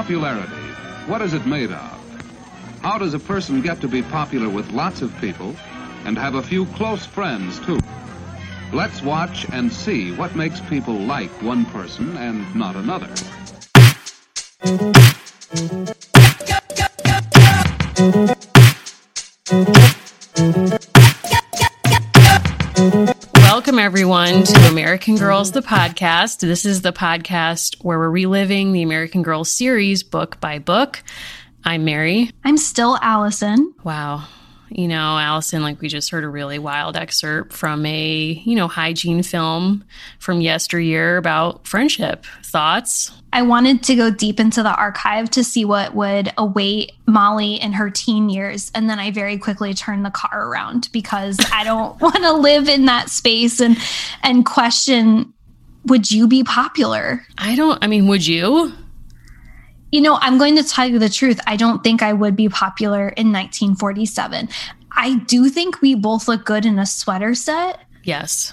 [0.00, 0.56] Popularity.
[1.08, 2.80] What is it made of?
[2.80, 5.54] How does a person get to be popular with lots of people
[6.06, 7.78] and have a few close friends, too?
[8.72, 13.10] Let's watch and see what makes people like one person and not another.
[23.60, 26.40] Welcome, everyone, to American Girls, the podcast.
[26.40, 31.02] This is the podcast where we're reliving the American Girls series book by book.
[31.62, 32.30] I'm Mary.
[32.42, 33.74] I'm still Allison.
[33.84, 34.26] Wow.
[34.70, 38.68] You know, Allison, like we just heard a really wild excerpt from a, you know,
[38.68, 39.84] hygiene film
[40.18, 42.24] from yesteryear about friendship.
[42.44, 43.10] Thoughts?
[43.32, 47.72] I wanted to go deep into the archive to see what would await Molly in
[47.72, 48.70] her teen years.
[48.74, 52.68] And then I very quickly turned the car around because I don't want to live
[52.68, 53.76] in that space and
[54.22, 55.32] and question
[55.86, 57.24] would you be popular?
[57.38, 58.72] I don't I mean, would you?
[59.92, 61.40] You know, I'm going to tell you the truth.
[61.46, 64.48] I don't think I would be popular in 1947.
[64.92, 67.80] I do think we both look good in a sweater set.
[68.04, 68.52] Yes.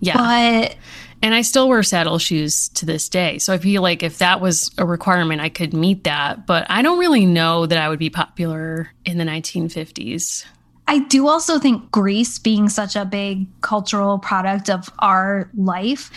[0.00, 0.16] Yeah.
[0.16, 0.76] But
[1.22, 3.38] and I still wear saddle shoes to this day.
[3.38, 6.46] So I feel like if that was a requirement, I could meet that.
[6.46, 10.44] But I don't really know that I would be popular in the 1950s.
[10.86, 16.10] I do also think Grease being such a big cultural product of our life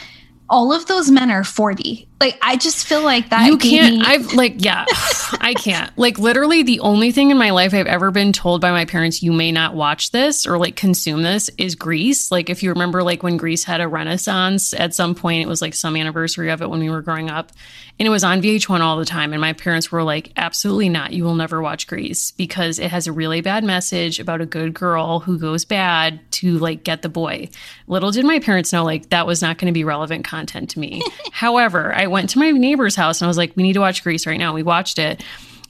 [0.50, 4.04] all of those men are 40 like i just feel like that you can't me-
[4.06, 4.86] i've like yeah
[5.40, 8.72] i can't like literally the only thing in my life i've ever been told by
[8.72, 12.32] my parents you may not watch this or like consume this is Grease.
[12.32, 15.62] like if you remember like when Grease had a renaissance at some point it was
[15.62, 17.52] like some anniversary of it when we were growing up
[18.00, 21.14] and it was on vh1 all the time and my parents were like absolutely not
[21.14, 24.74] you will never watch Grease because it has a really bad message about a good
[24.74, 27.50] girl who goes bad to like get the boy
[27.88, 30.70] little did my parents know like that was not going to be relevant content content
[30.72, 31.02] to me.
[31.32, 34.04] However, I went to my neighbor's house and I was like, we need to watch
[34.04, 34.54] Grease right now.
[34.54, 35.24] We watched it.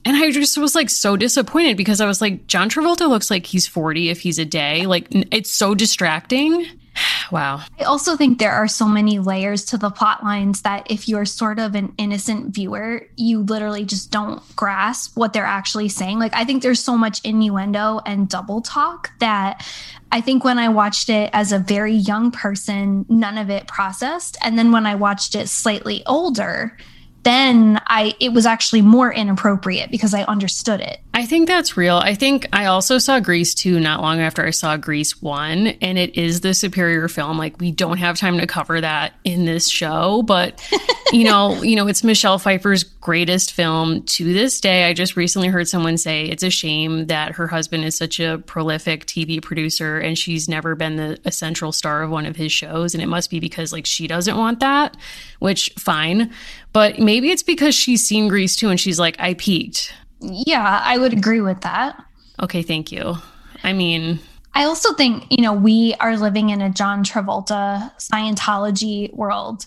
[0.04, 3.46] And I just was like so disappointed because I was like, John Travolta looks like
[3.46, 4.86] he's 40 if he's a day.
[4.86, 6.66] Like, it's so distracting.
[7.30, 7.60] Wow.
[7.78, 11.26] I also think there are so many layers to the plot lines that if you're
[11.26, 16.18] sort of an innocent viewer, you literally just don't grasp what they're actually saying.
[16.18, 19.66] Like, I think there's so much innuendo and double talk that
[20.10, 24.38] I think when I watched it as a very young person, none of it processed.
[24.42, 26.78] And then when I watched it slightly older,
[27.24, 31.00] then I it was actually more inappropriate because I understood it.
[31.18, 31.96] I think that's real.
[31.96, 35.98] I think I also saw Grease 2 not long after I saw Grease 1 and
[35.98, 37.36] it is the superior film.
[37.36, 40.62] Like we don't have time to cover that in this show, but
[41.12, 44.84] you know, you know, it's Michelle Pfeiffer's greatest film to this day.
[44.84, 48.38] I just recently heard someone say it's a shame that her husband is such a
[48.46, 52.52] prolific TV producer and she's never been the a central star of one of his
[52.52, 54.96] shows and it must be because like she doesn't want that,
[55.40, 56.32] which fine,
[56.72, 59.92] but maybe it's because she's seen Grease 2 and she's like I peaked.
[60.20, 62.02] Yeah, I would agree with that.
[62.42, 63.16] Okay, thank you.
[63.62, 64.20] I mean,
[64.54, 69.66] I also think, you know, we are living in a John Travolta Scientology world.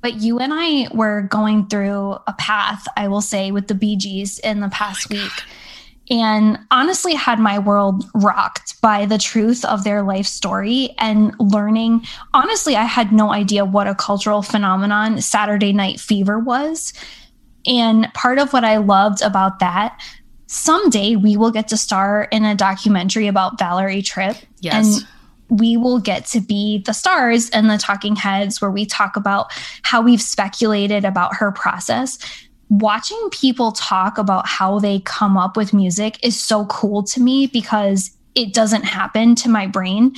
[0.00, 3.96] But you and I were going through a path, I will say, with the Bee
[3.96, 5.32] Gees in the past oh week.
[6.10, 12.06] And honestly, had my world rocked by the truth of their life story and learning.
[12.32, 16.94] Honestly, I had no idea what a cultural phenomenon Saturday Night Fever was
[17.68, 20.00] and part of what I loved about that,
[20.46, 24.36] someday we will get to star in a documentary about Valerie Tripp.
[24.60, 24.96] Yes.
[24.96, 25.06] And
[25.60, 29.50] we will get to be the stars and the talking heads where we talk about
[29.82, 32.18] how we've speculated about her process.
[32.70, 37.46] Watching people talk about how they come up with music is so cool to me
[37.46, 40.14] because it doesn't happen to my brain.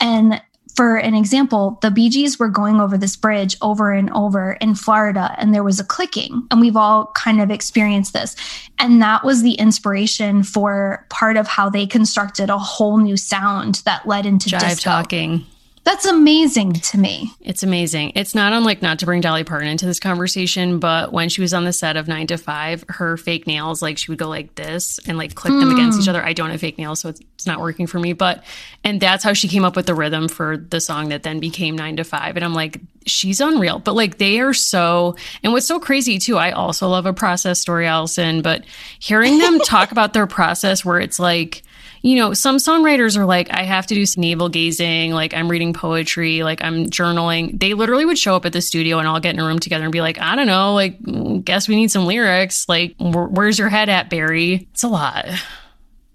[0.00, 0.40] And
[0.76, 4.74] for an example, the Bee Gees were going over this bridge over and over in
[4.74, 8.36] Florida, and there was a clicking, and we've all kind of experienced this.
[8.78, 13.82] And that was the inspiration for part of how they constructed a whole new sound
[13.84, 14.90] that led into jive disco.
[14.90, 15.46] talking.
[15.82, 17.32] That's amazing to me.
[17.40, 18.12] It's amazing.
[18.14, 21.54] It's not unlike not to bring Dolly Parton into this conversation, but when she was
[21.54, 24.54] on the set of Nine to Five, her fake nails, like she would go like
[24.56, 25.60] this and like click mm.
[25.60, 26.10] them against each hmm.
[26.10, 26.22] other.
[26.22, 28.12] I don't have fake nails, so it's, it's not working for me.
[28.12, 28.44] But,
[28.84, 31.76] and that's how she came up with the rhythm for the song that then became
[31.76, 32.36] Nine to Five.
[32.36, 33.78] And I'm like, she's unreal.
[33.78, 37.58] But like they are so, and what's so crazy too, I also love a process
[37.58, 38.64] story, Allison, but
[38.98, 41.62] hearing them talk about their process where it's like,
[42.02, 45.50] you know, some songwriters are like, I have to do some navel gazing, like I'm
[45.50, 47.58] reading poetry, like I'm journaling.
[47.58, 49.84] They literally would show up at the studio and all get in a room together
[49.84, 52.68] and be like, I don't know, like, guess we need some lyrics.
[52.68, 54.68] Like, where's your head at, Barry?
[54.72, 55.26] It's a lot.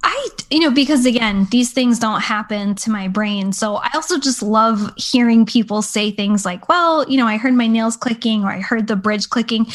[0.07, 3.51] I you know, because again, these things don't happen to my brain.
[3.51, 7.55] So I also just love hearing people say things like, well, you know, I heard
[7.55, 9.65] my nails clicking or I heard the bridge clicking.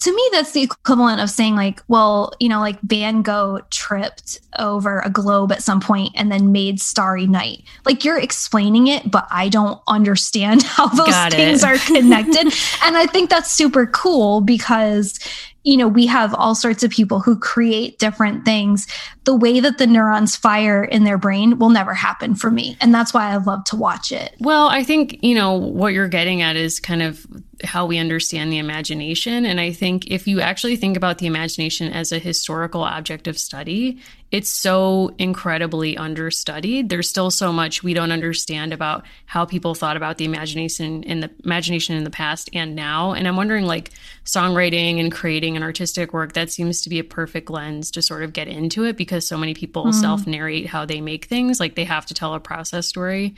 [0.00, 4.40] To me, that's the equivalent of saying, like, well, you know, like Van Gogh tripped
[4.58, 7.62] over a globe at some point and then made Starry Night.
[7.84, 11.66] Like you're explaining it, but I don't understand how those Got things it.
[11.66, 12.52] are connected.
[12.84, 15.18] and I think that's super cool because
[15.68, 18.86] you know, we have all sorts of people who create different things.
[19.24, 22.78] The way that the neurons fire in their brain will never happen for me.
[22.80, 24.34] And that's why I love to watch it.
[24.40, 27.26] Well, I think, you know, what you're getting at is kind of
[27.64, 29.44] how we understand the imagination.
[29.44, 33.38] And I think if you actually think about the imagination as a historical object of
[33.38, 33.98] study,
[34.30, 36.90] it's so incredibly understudied.
[36.90, 41.20] There's still so much we don't understand about how people thought about the imagination in
[41.20, 43.12] the imagination in the past and now.
[43.12, 43.90] And I'm wondering like
[44.26, 48.22] songwriting and creating an artistic work, that seems to be a perfect lens to sort
[48.22, 49.94] of get into it because so many people mm.
[49.94, 51.58] self-narrate how they make things.
[51.58, 53.34] Like they have to tell a process story.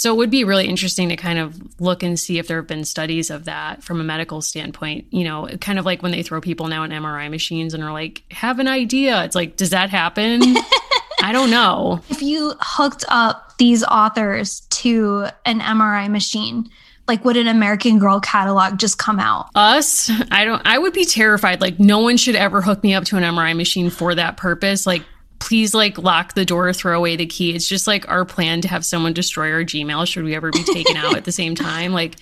[0.00, 2.66] So it would be really interesting to kind of look and see if there have
[2.66, 5.04] been studies of that from a medical standpoint.
[5.10, 7.92] You know, kind of like when they throw people now in MRI machines and are
[7.92, 9.22] like, have an idea.
[9.24, 10.40] It's like, does that happen?
[11.22, 12.00] I don't know.
[12.08, 16.70] If you hooked up these authors to an MRI machine,
[17.06, 19.50] like would an American Girl catalog just come out?
[19.54, 20.10] Us?
[20.30, 21.60] I don't I would be terrified.
[21.60, 24.86] Like no one should ever hook me up to an MRI machine for that purpose.
[24.86, 25.02] Like
[25.40, 27.54] please like lock the door, throw away the key.
[27.54, 30.62] It's just like our plan to have someone destroy our Gmail should we ever be
[30.62, 31.92] taken out at the same time.
[31.92, 32.16] Like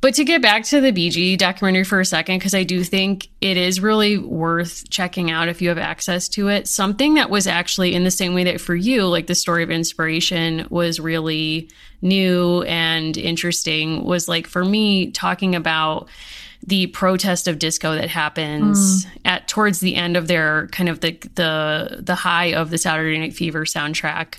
[0.00, 3.28] but to get back to the BG documentary for a second, because I do think
[3.42, 6.66] it is really worth checking out if you have access to it.
[6.66, 9.70] Something that was actually in the same way that for you, like the story of
[9.70, 11.70] inspiration was really
[12.00, 16.08] new and interesting, was like for me talking about
[16.66, 19.10] the protest of disco that happens mm.
[19.24, 23.18] at towards the end of their kind of the the the high of the Saturday
[23.18, 24.36] Night Fever soundtrack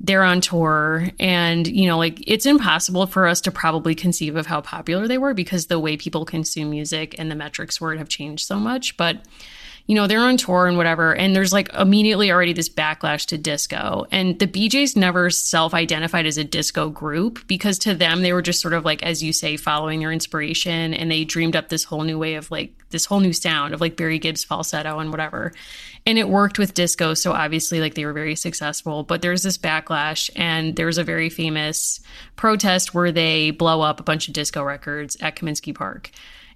[0.00, 4.46] they're on tour and you know like it's impossible for us to probably conceive of
[4.46, 7.98] how popular they were because the way people consume music and the metrics for it
[7.98, 9.18] have changed so much but
[9.86, 13.38] you know they're on tour and whatever and there's like immediately already this backlash to
[13.38, 14.06] disco.
[14.10, 18.42] And the Bee Gees never self-identified as a disco group because to them they were
[18.42, 21.84] just sort of like as you say following their inspiration and they dreamed up this
[21.84, 25.10] whole new way of like this whole new sound of like Barry Gibb's falsetto and
[25.10, 25.52] whatever.
[26.06, 29.02] And it worked with disco so obviously like they were very successful.
[29.02, 32.00] But there's this backlash and there's a very famous
[32.36, 36.10] protest where they blow up a bunch of disco records at Comiskey Park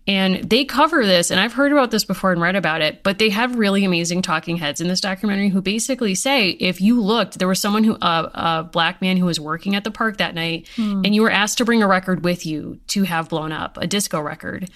[0.09, 3.19] and they cover this and i've heard about this before and read about it but
[3.19, 4.81] they have really amazing talking heads.
[4.81, 8.65] In this documentary who basically say if you looked there was someone who uh, a
[8.65, 11.05] black man who was working at the park that night mm.
[11.05, 13.87] and you were asked to bring a record with you to have blown up a
[13.87, 14.71] disco record.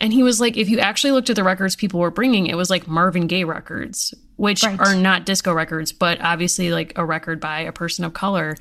[0.00, 2.56] And he was like, if you actually looked at the records people were bringing, it
[2.56, 4.78] was like Marvin Gaye records, which right.
[4.80, 8.56] are not disco records, but obviously like a record by a person of color.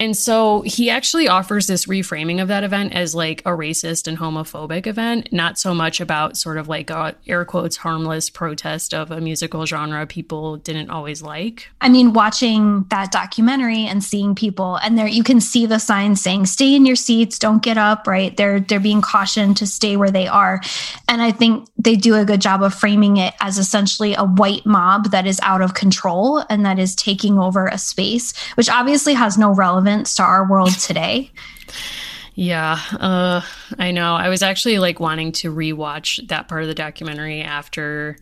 [0.00, 4.18] And so he actually offers this reframing of that event as like a racist and
[4.18, 9.10] homophobic event, not so much about sort of like a air quotes harmless protest of
[9.10, 11.68] a musical genre people didn't always like.
[11.80, 16.20] I mean, watching that documentary and seeing people and there you can see the signs
[16.20, 18.36] saying stay in your seats, don't get up, right?
[18.36, 20.60] They're they're being cautioned to stay where they are.
[21.08, 24.66] And I think they do a good job of framing it as essentially a white
[24.66, 29.14] mob that is out of control and that is taking over a space, which obviously
[29.14, 31.30] has no relevance to our world today.
[32.34, 33.42] Yeah, uh,
[33.78, 34.14] I know.
[34.14, 38.16] I was actually like wanting to rewatch that part of the documentary after.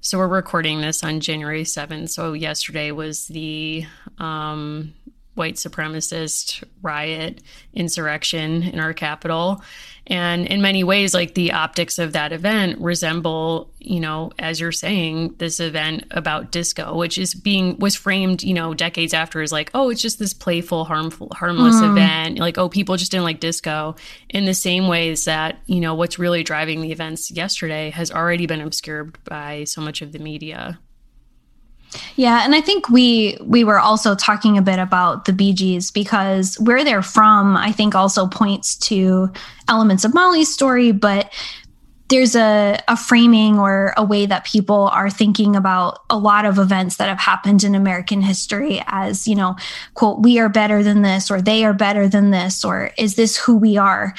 [0.00, 2.10] So we're recording this on January 7th.
[2.10, 3.86] So yesterday was the
[4.18, 4.92] um,
[5.34, 7.42] white supremacist riot
[7.72, 9.62] insurrection in our capital.
[10.06, 14.72] And in many ways, like the optics of that event resemble, you know, as you're
[14.72, 19.50] saying, this event about disco, which is being was framed, you know, decades after as
[19.50, 21.90] like, oh, it's just this playful, harmful, harmless mm.
[21.90, 22.38] event.
[22.38, 23.96] Like, oh, people just didn't like disco.
[24.28, 28.46] In the same ways that, you know, what's really driving the events yesterday has already
[28.46, 30.78] been obscured by so much of the media.
[32.16, 35.90] Yeah, and I think we we were also talking a bit about the Bee Gees
[35.90, 39.30] because where they're from, I think also points to
[39.68, 41.32] elements of Molly's story, but
[42.08, 46.58] there's a, a framing or a way that people are thinking about a lot of
[46.58, 49.56] events that have happened in American history as, you know,
[49.94, 53.38] quote, we are better than this, or they are better than this, or is this
[53.38, 54.14] who we are?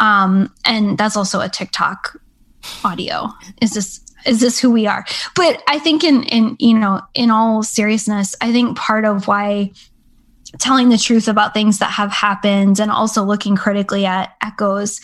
[0.00, 2.20] Um, and that's also a TikTok
[2.84, 3.28] audio.
[3.62, 5.04] Is this is this who we are?
[5.34, 9.72] But i think in in you know in all seriousness i think part of why
[10.58, 15.00] telling the truth about things that have happened and also looking critically at echoes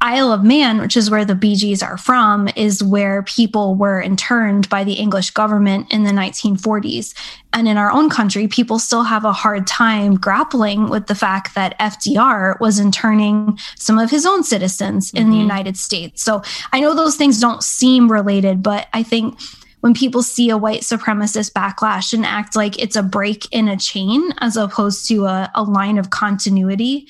[0.00, 4.00] Isle of Man, which is where the Bee Gees are from, is where people were
[4.00, 7.14] interned by the English government in the 1940s.
[7.52, 11.54] And in our own country, people still have a hard time grappling with the fact
[11.56, 15.32] that FDR was interning some of his own citizens in mm-hmm.
[15.32, 16.22] the United States.
[16.22, 19.40] So I know those things don't seem related, but I think
[19.80, 23.76] when people see a white supremacist backlash and act like it's a break in a
[23.76, 27.06] chain as opposed to a, a line of continuity,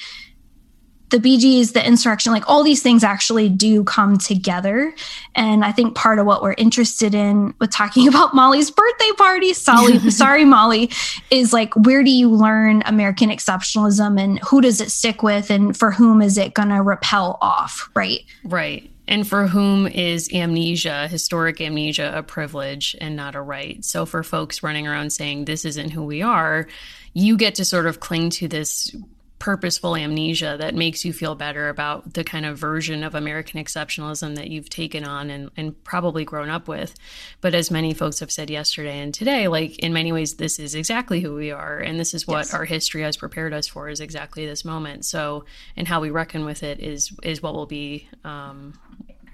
[1.10, 4.94] the Gees, the insurrection, like all these things actually do come together.
[5.34, 9.52] And I think part of what we're interested in with talking about Molly's birthday party,
[9.52, 10.90] sorry, sorry, Molly,
[11.30, 15.76] is like where do you learn American exceptionalism and who does it stick with and
[15.76, 18.20] for whom is it going to repel off, right?
[18.44, 18.90] Right.
[19.06, 23.82] And for whom is amnesia, historic amnesia, a privilege and not a right?
[23.82, 26.68] So for folks running around saying this isn't who we are,
[27.14, 28.94] you get to sort of cling to this
[29.38, 34.34] purposeful amnesia that makes you feel better about the kind of version of American exceptionalism
[34.34, 36.94] that you've taken on and, and probably grown up with.
[37.40, 40.74] But as many folks have said yesterday and today, like in many ways, this is
[40.74, 41.78] exactly who we are.
[41.78, 42.54] And this is what yes.
[42.54, 45.04] our history has prepared us for is exactly this moment.
[45.04, 45.44] So,
[45.76, 48.78] and how we reckon with it is, is what will be, um,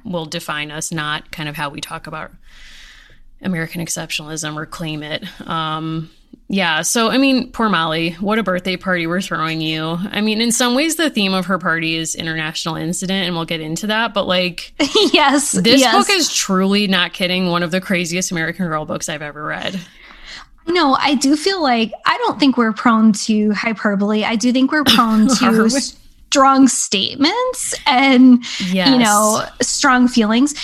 [0.05, 2.31] will define us, not kind of how we talk about
[3.41, 5.25] American exceptionalism or claim it.
[5.49, 6.11] Um,
[6.49, 6.83] yeah.
[6.83, 9.97] So, I mean, poor Molly, what a birthday party we're throwing you.
[10.11, 13.47] I mean, in some ways, the theme of her party is international incident, and we'll
[13.47, 14.13] get into that.
[14.13, 14.75] But, like,
[15.13, 15.95] yes, this yes.
[15.95, 19.81] book is truly not kidding, one of the craziest American Girl books I've ever read.
[20.67, 24.25] No, I do feel like I don't think we're prone to hyperbole.
[24.25, 28.89] I do think we're prone to strong statements and, yes.
[28.89, 30.55] you know, strong feelings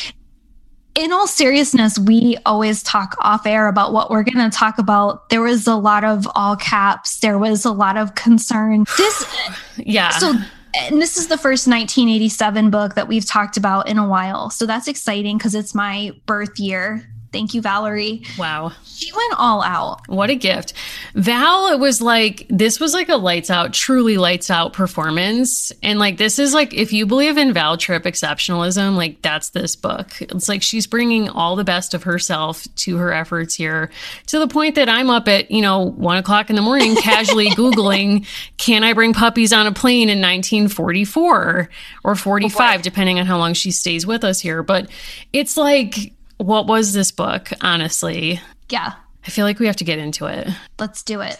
[0.94, 5.28] in all seriousness, we always talk off air about what we're going to talk about.
[5.28, 7.20] There was a lot of all caps.
[7.20, 8.84] There was a lot of concern.
[8.96, 9.36] This,
[9.76, 10.10] yeah.
[10.10, 10.34] So,
[10.74, 14.50] and this is the first 1987 book that we've talked about in a while.
[14.50, 17.06] So that's exciting because it's my birth year.
[17.32, 18.22] Thank you, Valerie.
[18.36, 18.72] Wow.
[18.84, 20.00] She went all out.
[20.08, 20.72] What a gift.
[21.14, 25.70] Val, it was like, this was like a lights out, truly lights out performance.
[25.80, 29.76] And like, this is like, if you believe in Val Tripp exceptionalism, like, that's this
[29.76, 30.20] book.
[30.20, 33.90] It's like she's bringing all the best of herself to her efforts here
[34.26, 37.50] to the point that I'm up at, you know, one o'clock in the morning, casually
[37.50, 41.70] Googling, can I bring puppies on a plane in 1944
[42.02, 44.64] or 45, oh depending on how long she stays with us here.
[44.64, 44.90] But
[45.32, 48.40] it's like, what was this book, honestly?
[48.70, 48.94] Yeah.
[49.26, 50.48] I feel like we have to get into it.
[50.78, 51.38] Let's do it.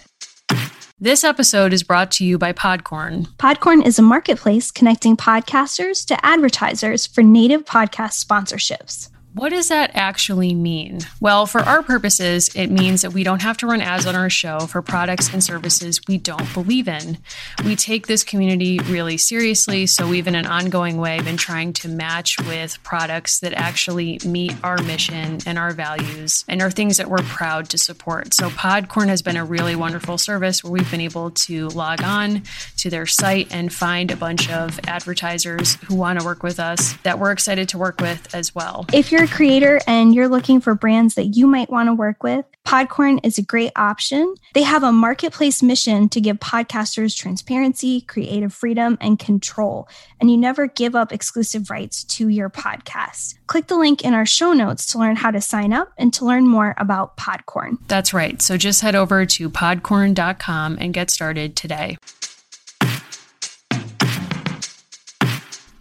[1.01, 3.27] This episode is brought to you by Podcorn.
[3.39, 9.09] Podcorn is a marketplace connecting podcasters to advertisers for native podcast sponsorships.
[9.33, 11.01] What does that actually mean?
[11.21, 14.29] Well, for our purposes, it means that we don't have to run ads on our
[14.29, 17.17] show for products and services we don't believe in.
[17.65, 21.89] We take this community really seriously, so we've in an ongoing way been trying to
[21.89, 27.09] match with products that actually meet our mission and our values and are things that
[27.09, 28.35] we're proud to support.
[28.35, 32.43] So Podcorn has been a really wonderful service where we've been able to log on
[32.79, 36.95] to their site and find a bunch of advertisers who want to work with us
[37.05, 38.87] that we're excited to work with as well.
[38.93, 41.95] If you're you're a creator and you're looking for brands that you might want to
[41.95, 44.35] work with, Podcorn is a great option.
[44.55, 49.89] They have a marketplace mission to give podcasters transparency, creative freedom, and control.
[50.21, 53.35] And you never give up exclusive rights to your podcast.
[53.47, 56.25] Click the link in our show notes to learn how to sign up and to
[56.25, 57.77] learn more about Podcorn.
[57.89, 58.41] That's right.
[58.41, 61.99] So just head over to podcorn.com and get started today.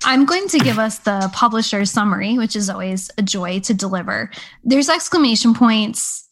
[0.10, 4.32] I'm going to give us the publisher's summary, which is always a joy to deliver.
[4.64, 6.28] There's exclamation points.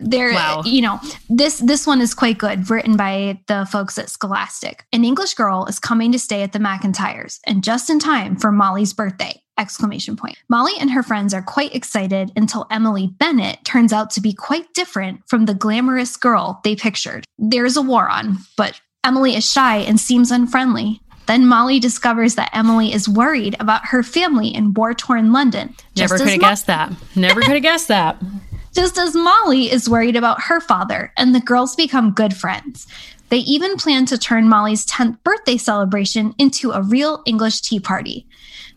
[0.00, 0.62] There, wow.
[0.64, 4.84] you know, this this one is quite good, written by the folks at Scholastic.
[4.92, 8.50] An English girl is coming to stay at the McIntires, and just in time for
[8.50, 9.40] Molly's birthday!
[9.56, 10.36] Exclamation point.
[10.48, 14.74] Molly and her friends are quite excited until Emily Bennett turns out to be quite
[14.74, 17.24] different from the glamorous girl they pictured.
[17.38, 21.00] There's a war on, but Emily is shy and seems unfriendly.
[21.30, 25.76] Then Molly discovers that Emily is worried about her family in war torn London.
[25.96, 26.92] Never could have Mo- guessed that.
[27.14, 28.20] Never could have guessed that.
[28.74, 32.88] Just as Molly is worried about her father, and the girls become good friends.
[33.28, 38.26] They even plan to turn Molly's 10th birthday celebration into a real English tea party.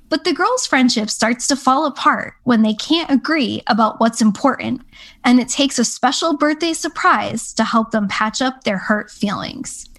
[0.09, 4.81] But the girls' friendship starts to fall apart when they can't agree about what's important,
[5.23, 9.89] and it takes a special birthday surprise to help them patch up their hurt feelings.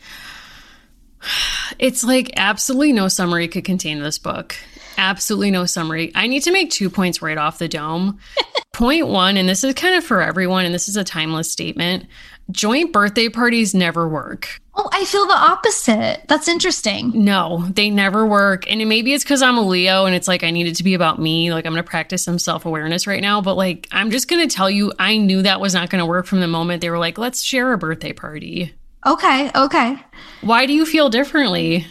[1.79, 4.57] It's like absolutely no summary could contain this book.
[4.97, 6.13] Absolutely no summary.
[6.15, 8.19] I need to make two points right off the dome.
[8.73, 12.07] Point one, and this is kind of for everyone, and this is a timeless statement.
[12.51, 14.61] joint birthday parties never work.
[14.77, 16.23] Oh, I feel the opposite.
[16.27, 17.13] That's interesting.
[17.25, 18.69] No, they never work.
[18.71, 20.95] And maybe it's because I'm a Leo and it's like I need it to be
[20.95, 21.53] about me.
[21.53, 23.41] Like I'm going to practice some self awareness right now.
[23.41, 26.07] But like, I'm just going to tell you, I knew that was not going to
[26.07, 28.75] work from the moment they were like, let's share a birthday party.
[29.07, 29.51] Okay.
[29.55, 29.99] Okay.
[30.41, 31.87] Why do you feel differently?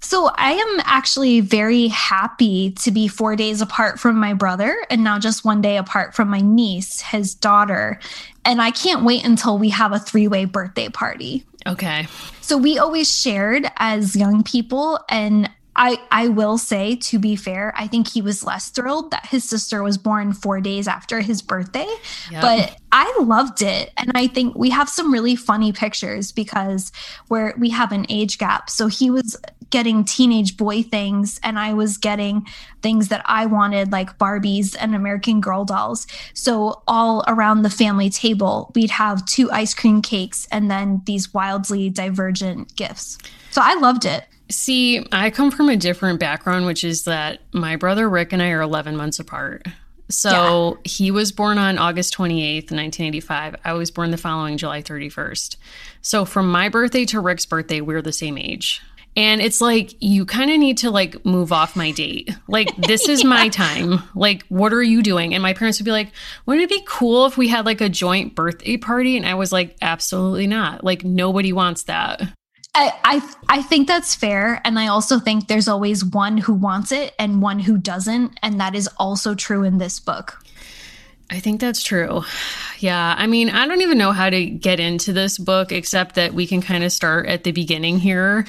[0.00, 5.02] So I am actually very happy to be four days apart from my brother and
[5.02, 7.98] now just one day apart from my niece, his daughter.
[8.44, 11.44] And I can't wait until we have a three way birthday party.
[11.66, 12.06] Okay.
[12.40, 17.72] So we always shared as young people and I, I will say, to be fair,
[17.76, 21.42] I think he was less thrilled that his sister was born four days after his
[21.42, 21.86] birthday.
[22.30, 22.42] Yep.
[22.42, 23.92] But I loved it.
[23.98, 26.92] And I think we have some really funny pictures because
[27.28, 28.70] where we have an age gap.
[28.70, 29.36] So he was
[29.70, 32.46] getting teenage boy things, and I was getting
[32.82, 36.06] things that I wanted, like Barbies and American Girl dolls.
[36.34, 41.34] So all around the family table, we'd have two ice cream cakes and then these
[41.34, 43.18] wildly divergent gifts.
[43.50, 44.24] So I loved it.
[44.50, 48.50] See, I come from a different background, which is that my brother Rick and I
[48.50, 49.66] are 11 months apart.
[50.08, 50.90] So yeah.
[50.90, 53.56] he was born on August 28th, 1985.
[53.64, 55.56] I was born the following July 31st.
[56.00, 58.82] So from my birthday to Rick's birthday, we're the same age.
[59.16, 62.30] And it's like you kind of need to like move off my date.
[62.48, 63.30] Like this is yeah.
[63.30, 64.02] my time.
[64.14, 65.32] Like what are you doing?
[65.32, 66.12] And my parents would be like,
[66.44, 69.52] "Wouldn't it be cool if we had like a joint birthday party?" And I was
[69.52, 70.84] like, "Absolutely not.
[70.84, 72.20] Like nobody wants that."
[72.76, 76.92] I, I I think that's fair, and I also think there's always one who wants
[76.92, 80.38] it and one who doesn't, and that is also true in this book.
[81.30, 82.22] I think that's true.
[82.78, 86.34] Yeah, I mean, I don't even know how to get into this book except that
[86.34, 88.46] we can kind of start at the beginning here.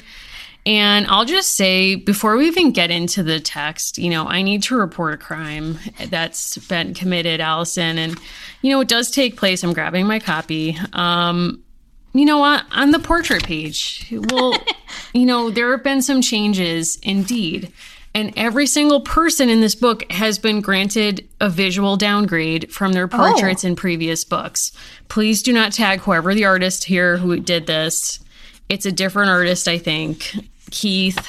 [0.66, 4.62] And I'll just say before we even get into the text, you know, I need
[4.64, 7.96] to report a crime that's been committed, Allison.
[7.96, 8.18] And,
[8.60, 9.64] you know, it does take place.
[9.64, 10.76] I'm grabbing my copy.
[10.92, 11.64] Um,
[12.18, 12.64] you know what?
[12.72, 14.54] On the portrait page, well,
[15.12, 17.72] you know, there have been some changes indeed.
[18.14, 23.04] And every single person in this book has been granted a visual downgrade from their
[23.04, 23.08] oh.
[23.08, 23.68] portraits oh.
[23.68, 24.72] in previous books.
[25.08, 28.20] Please do not tag whoever the artist here who did this.
[28.68, 30.34] It's a different artist, I think.
[30.70, 31.28] Keith,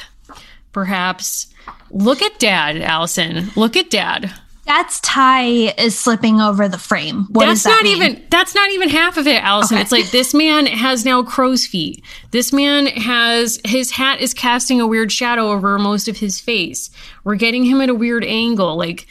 [0.71, 1.47] perhaps.
[1.91, 3.51] Look at dad, Allison.
[3.55, 4.33] Look at dad.
[4.69, 7.25] That's tie is slipping over the frame.
[7.31, 8.03] What that's that not mean?
[8.03, 9.77] even that's not even half of it, Allison.
[9.77, 9.81] Okay.
[9.81, 12.05] It's like this man has now crow's feet.
[12.29, 16.91] This man has his hat is casting a weird shadow over most of his face.
[17.23, 18.77] We're getting him at a weird angle.
[18.77, 19.07] Like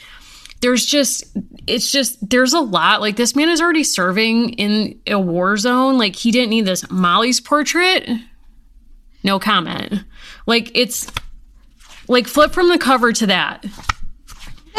[0.61, 1.25] there's just
[1.67, 3.01] it's just there's a lot.
[3.01, 5.97] Like this man is already serving in a war zone.
[5.97, 6.89] Like he didn't need this.
[6.89, 8.09] Molly's portrait,
[9.25, 10.05] no comment.
[10.45, 11.11] Like it's
[12.07, 13.65] like flip from the cover to that.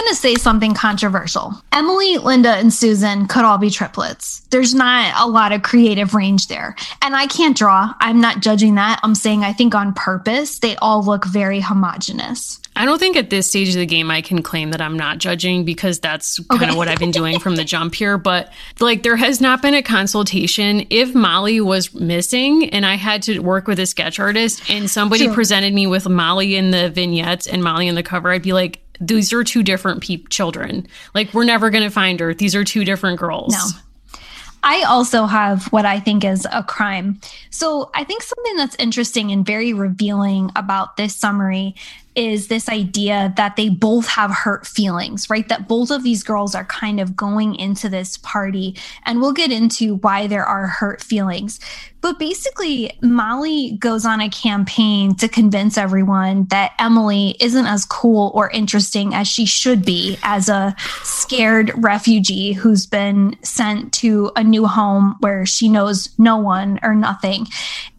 [0.01, 1.53] I'm going to say something controversial.
[1.73, 4.41] Emily, Linda, and Susan could all be triplets.
[4.49, 6.75] There's not a lot of creative range there.
[7.03, 7.93] And I can't draw.
[8.01, 9.01] I'm not judging that.
[9.03, 12.63] I'm saying I think on purpose, they all look very homogenous.
[12.77, 15.19] I don't think at this stage of the game I can claim that I'm not
[15.19, 16.71] judging because that's kind okay.
[16.71, 18.17] of what I've been doing from the jump here.
[18.17, 20.87] But like, there has not been a consultation.
[20.89, 25.25] If Molly was missing and I had to work with a sketch artist and somebody
[25.25, 25.35] sure.
[25.35, 28.81] presented me with Molly in the vignettes and Molly in the cover, I'd be like,
[29.01, 30.87] these are two different pe- children.
[31.15, 32.35] Like we're never going to find her.
[32.35, 33.53] These are two different girls.
[33.53, 34.21] No.
[34.63, 37.19] I also have what I think is a crime.
[37.49, 41.75] So I think something that's interesting and very revealing about this summary
[42.21, 45.49] is this idea that they both have hurt feelings, right?
[45.49, 48.77] That both of these girls are kind of going into this party.
[49.07, 51.61] And we'll get into why there are hurt feelings.
[52.03, 58.33] But basically, Molly goes on a campaign to convince everyone that Emily isn't as cool
[58.35, 64.45] or interesting as she should be as a scared refugee who's been sent to a
[64.45, 67.47] new home where she knows no one or nothing.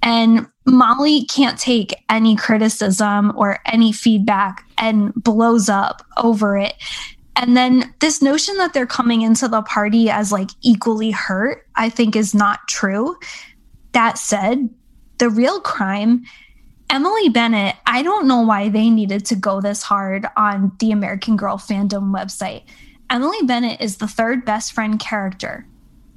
[0.03, 6.73] And Molly can't take any criticism or any feedback and blows up over it.
[7.35, 11.89] And then this notion that they're coming into the party as like equally hurt, I
[11.89, 13.17] think is not true.
[13.91, 14.69] That said,
[15.17, 16.23] the real crime,
[16.89, 21.35] Emily Bennett, I don't know why they needed to go this hard on the American
[21.35, 22.63] Girl fandom website.
[23.09, 25.67] Emily Bennett is the third best friend character,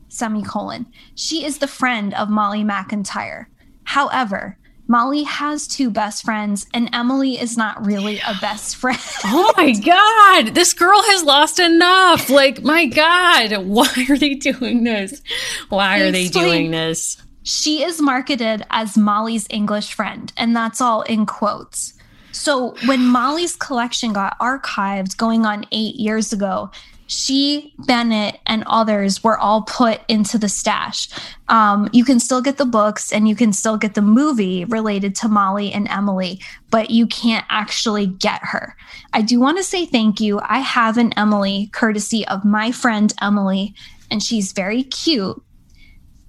[0.09, 0.87] semicolon.
[1.17, 3.47] She is the friend of Molly McIntire.
[3.85, 8.99] However, Molly has two best friends, and Emily is not really a best friend.
[9.25, 10.55] oh my God.
[10.55, 12.29] This girl has lost enough.
[12.29, 15.23] Like, my God, why are they doing this?
[15.71, 17.17] Why are they doing this?
[17.45, 21.95] She is marketed as Molly's English friend, and that's all in quotes.
[22.33, 26.71] So when Molly's collection got archived going on eight years ago,
[27.07, 31.09] she, Bennett, and others were all put into the stash.
[31.49, 35.15] Um, you can still get the books and you can still get the movie related
[35.17, 36.41] to Molly and Emily,
[36.71, 38.77] but you can't actually get her.
[39.13, 40.41] I do want to say thank you.
[40.43, 43.75] I have an Emily courtesy of my friend Emily,
[44.11, 45.41] and she's very cute.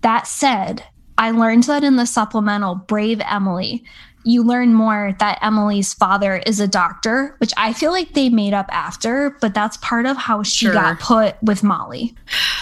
[0.01, 0.83] That said,
[1.17, 3.83] I learned that in the supplemental Brave Emily,
[4.25, 8.53] you learn more that Emily's father is a doctor, which I feel like they made
[8.53, 10.73] up after, but that's part of how she sure.
[10.73, 12.15] got put with Molly.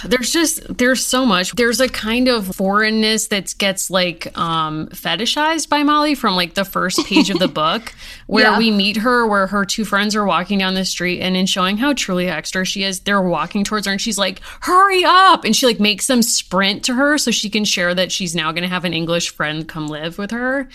[0.04, 1.54] There's just there's so much.
[1.54, 6.65] There's a kind of foreignness that gets like um fetishized by Molly from like the
[6.65, 7.93] first page of the book
[8.28, 8.58] where yeah.
[8.58, 11.78] we meet her where her two friends are walking down the street and in showing
[11.78, 15.56] how truly extra she is, they're walking towards her and she's like, "Hurry up." And
[15.56, 18.63] she like makes them sprint to her so she can share that she's now going
[18.63, 20.67] to have an English friend come live with her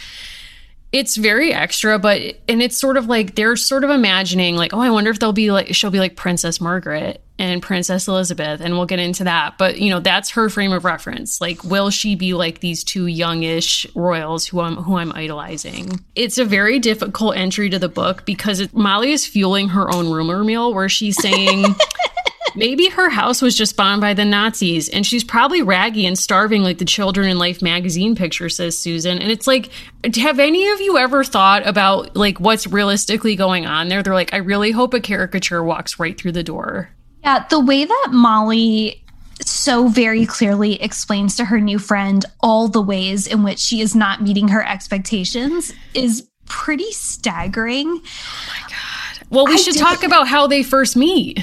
[0.90, 4.80] it's very extra, but and it's sort of like they're sort of imagining like, oh,
[4.80, 8.74] I wonder if they'll be like she'll be like Princess Margaret and Princess Elizabeth, and
[8.74, 9.58] we'll get into that.
[9.58, 11.40] But you know, that's her frame of reference.
[11.40, 16.00] Like, will she be like these two youngish royals who I'm who I'm idolizing?
[16.14, 20.10] It's a very difficult entry to the book because it, Molly is fueling her own
[20.10, 21.64] rumor mill where she's saying.
[22.54, 26.62] Maybe her house was just bombed by the Nazis and she's probably raggy and starving
[26.62, 29.18] like the Children in Life magazine picture says Susan.
[29.18, 29.70] And it's like,
[30.16, 34.02] have any of you ever thought about like what's realistically going on there?
[34.02, 36.90] They're like, I really hope a caricature walks right through the door.
[37.24, 39.04] Yeah, the way that Molly
[39.40, 43.94] so very clearly explains to her new friend all the ways in which she is
[43.94, 47.86] not meeting her expectations is pretty staggering.
[47.88, 48.02] Oh
[48.48, 49.26] my God.
[49.30, 51.38] Well, we I should talk about how they first meet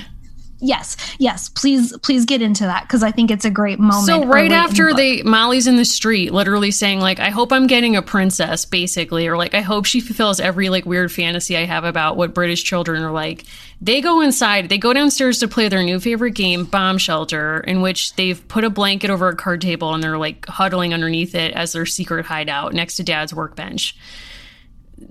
[0.60, 4.26] yes yes please please get into that because i think it's a great moment so
[4.26, 7.96] right after the they molly's in the street literally saying like i hope i'm getting
[7.96, 11.84] a princess basically or like i hope she fulfills every like weird fantasy i have
[11.84, 13.44] about what british children are like.
[13.82, 17.82] They go inside they go downstairs to play their new favorite game bomb shelter in
[17.82, 21.54] which they've put a blanket over a card table and they're like huddling underneath it
[21.54, 23.96] as their secret hideout next to dad's workbench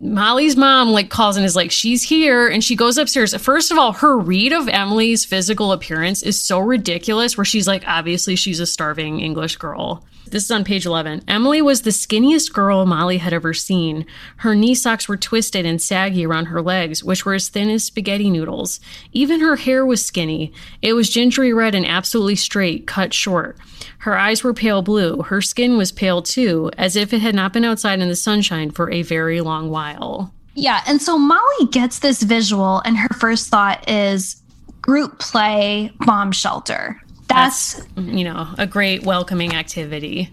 [0.01, 2.49] Molly's mom like calls and is like, she's here.
[2.49, 3.35] And she goes upstairs.
[3.37, 7.85] First of all, her read of Emily's physical appearance is so ridiculous, where she's like,
[7.87, 10.05] obviously, she's a starving English girl.
[10.31, 11.23] This is on page 11.
[11.29, 14.07] Emily was the skinniest girl Molly had ever seen.
[14.39, 17.85] Her knee socks were twisted and saggy around her legs, which were as thin as
[17.85, 18.81] spaghetti noodles.
[19.13, 20.53] Even her hair was skinny.
[20.83, 23.59] It was gingery red and absolutely straight, cut short.
[23.99, 25.23] Her eyes were pale blue.
[25.23, 28.71] Her skin was pale too, as if it had not been outside in the sunshine
[28.71, 30.33] for a very long while.
[30.55, 30.83] Yeah.
[30.87, 34.43] And so Molly gets this visual, and her first thought is
[34.83, 37.01] group play bomb shelter.
[37.27, 40.33] That's, That's you know, a great welcoming activity.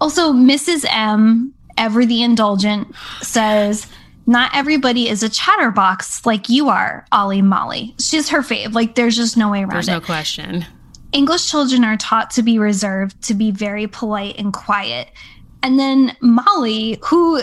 [0.00, 0.86] Also, Mrs.
[0.88, 3.86] M, ever the indulgent, says,
[4.26, 7.94] not everybody is a chatterbox like you are, Ollie Molly.
[7.98, 8.72] She's her fave.
[8.72, 9.90] Like, there's just no way around there's it.
[9.90, 10.66] There's no question.
[11.12, 15.08] English children are taught to be reserved, to be very polite and quiet.
[15.62, 17.42] And then Molly, who,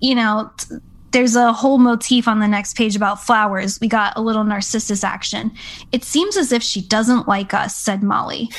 [0.00, 0.76] you know, t-
[1.12, 3.80] there's a whole motif on the next page about flowers.
[3.80, 5.52] We got a little narcissus action.
[5.92, 8.50] It seems as if she doesn't like us, said Molly.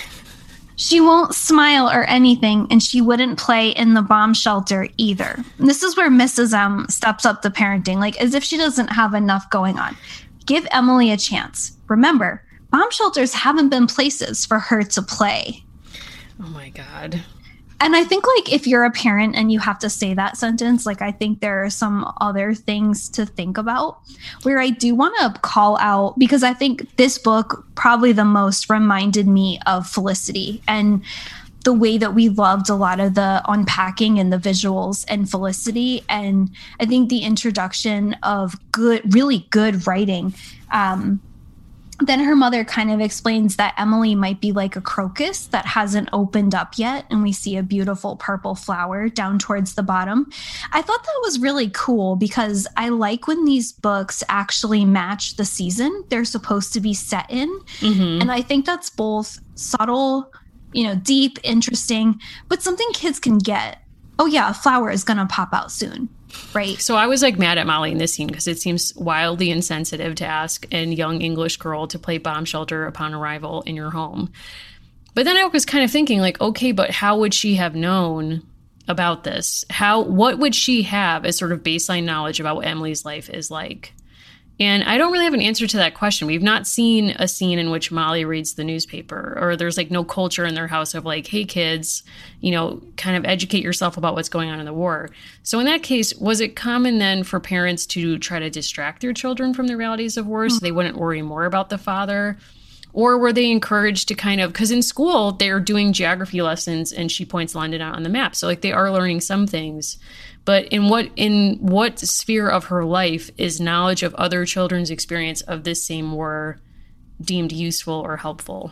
[0.78, 5.44] She won't smile or anything, and she wouldn't play in the bomb shelter either.
[5.58, 6.54] And this is where Mrs.
[6.54, 9.98] M steps up the parenting, like as if she doesn't have enough going on.
[10.46, 11.78] Give Emily a chance.
[11.88, 15.64] Remember, bomb shelters haven't been places for her to play.
[16.42, 17.24] Oh my God.
[17.82, 20.86] And I think, like, if you're a parent and you have to say that sentence,
[20.86, 24.00] like, I think there are some other things to think about
[24.44, 28.70] where I do want to call out because I think this book probably the most
[28.70, 31.04] reminded me of Felicity and
[31.66, 36.04] the way that we loved a lot of the unpacking and the visuals and Felicity.
[36.08, 36.50] And
[36.80, 40.34] I think the introduction of good, really good writing.
[40.72, 41.22] Um,
[42.00, 46.10] then her mother kind of explains that Emily might be like a crocus that hasn't
[46.12, 47.06] opened up yet.
[47.10, 50.30] And we see a beautiful purple flower down towards the bottom.
[50.74, 55.46] I thought that was really cool because I like when these books actually match the
[55.46, 57.50] season they're supposed to be set in.
[57.80, 58.22] Mm-hmm.
[58.22, 60.32] And I think that's both subtle,
[60.74, 63.82] you know, deep, interesting, but something kids can get.
[64.20, 66.10] Oh, yeah, a flower is going to pop out soon
[66.54, 66.80] right?
[66.80, 70.16] So I was like mad at Molly in this scene because it seems wildly insensitive
[70.16, 74.32] to ask a young English girl to play bomb shelter upon arrival in your home.
[75.14, 78.46] But then I was kind of thinking, like, okay, but how would she have known
[78.88, 79.66] about this?
[79.70, 83.50] How, what would she have as sort of baseline knowledge about what Emily's life is
[83.50, 83.94] like?
[84.58, 86.28] And I don't really have an answer to that question.
[86.28, 90.06] We've not seen a scene in which Molly reads the newspaper, or there's like no
[90.06, 92.04] culture in their house of like, hey, kids,
[92.40, 95.10] you know, kind of educate yourself about what's going on in the war.
[95.44, 99.14] So, in that case, was it common then for parents to try to distract their
[99.14, 102.38] children from the realities of war so they wouldn't worry more about the father?
[102.94, 107.12] Or were they encouraged to kind of, because in school they're doing geography lessons and
[107.12, 108.38] she points London out on the map.
[108.38, 109.98] So like they are learning some things.
[110.46, 115.42] But in what in what sphere of her life is knowledge of other children's experience
[115.42, 116.60] of this same war
[117.20, 118.72] deemed useful or helpful?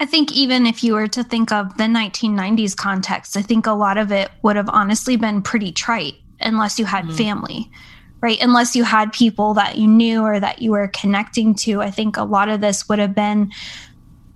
[0.00, 3.72] I think even if you were to think of the 1990s context, I think a
[3.72, 7.16] lot of it would have honestly been pretty trite unless you had mm-hmm.
[7.16, 7.70] family,
[8.20, 8.40] right?
[8.42, 11.80] Unless you had people that you knew or that you were connecting to.
[11.80, 13.52] I think a lot of this would have been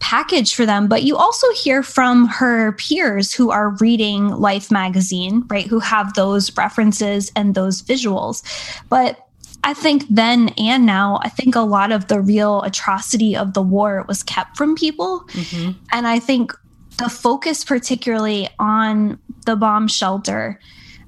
[0.00, 0.86] packaged for them.
[0.86, 5.66] But you also hear from her peers who are reading Life magazine, right?
[5.66, 8.42] Who have those references and those visuals.
[8.88, 9.18] But
[9.64, 13.62] I think then and now, I think a lot of the real atrocity of the
[13.62, 15.24] war was kept from people.
[15.28, 15.72] Mm-hmm.
[15.92, 16.52] And I think
[16.98, 20.60] the focus, particularly on the bomb shelter,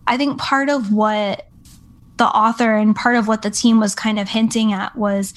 [0.06, 1.46] I think part of what
[2.16, 5.32] the author and part of what the team was kind of hinting at was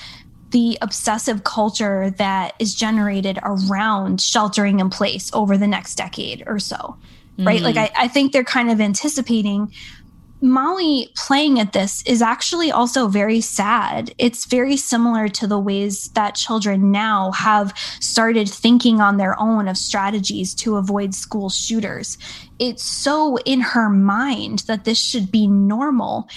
[0.53, 6.59] the obsessive culture that is generated around sheltering in place over the next decade or
[6.59, 6.95] so.
[7.39, 7.61] Right.
[7.61, 7.99] Like, mm-hmm.
[7.99, 9.73] I, I think they're kind of anticipating
[10.43, 14.13] Molly playing at this is actually also very sad.
[14.17, 19.69] It's very similar to the ways that children now have started thinking on their own
[19.69, 22.17] of strategies to avoid school shooters.
[22.59, 26.27] It's so in her mind that this should be normal.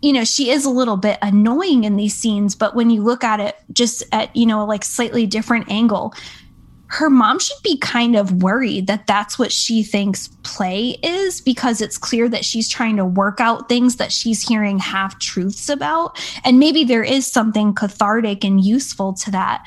[0.00, 3.22] You know, she is a little bit annoying in these scenes, but when you look
[3.22, 6.14] at it just at, you know, like slightly different angle,
[6.88, 11.80] her mom should be kind of worried that that's what she thinks play is because
[11.80, 16.18] it's clear that she's trying to work out things that she's hearing half truths about.
[16.44, 19.66] And maybe there is something cathartic and useful to that.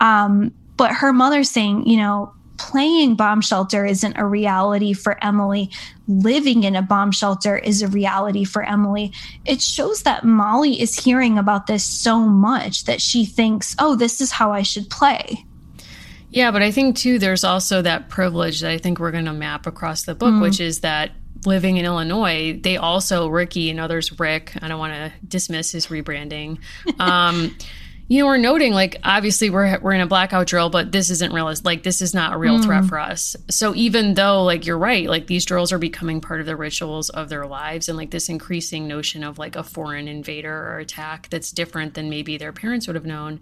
[0.00, 5.70] Um, but her mother's saying, you know, playing bomb shelter isn't a reality for Emily.
[6.06, 9.12] Living in a bomb shelter is a reality for Emily.
[9.44, 14.20] It shows that Molly is hearing about this so much that she thinks, oh, this
[14.20, 15.44] is how I should play.
[16.30, 19.32] Yeah, but I think too, there's also that privilege that I think we're going to
[19.32, 20.42] map across the book, mm.
[20.42, 21.12] which is that
[21.46, 25.86] living in Illinois, they also, Ricky and others, Rick, I don't want to dismiss his
[25.88, 26.58] rebranding.
[26.98, 27.56] Um,
[28.06, 31.32] you know, we're noting like obviously we're we're in a blackout drill, but this isn't
[31.32, 31.52] real.
[31.64, 32.64] Like this is not a real mm.
[32.64, 33.34] threat for us.
[33.48, 37.08] So even though like you're right, like these drills are becoming part of the rituals
[37.08, 41.28] of their lives, and like this increasing notion of like a foreign invader or attack
[41.30, 43.40] that's different than maybe their parents would have known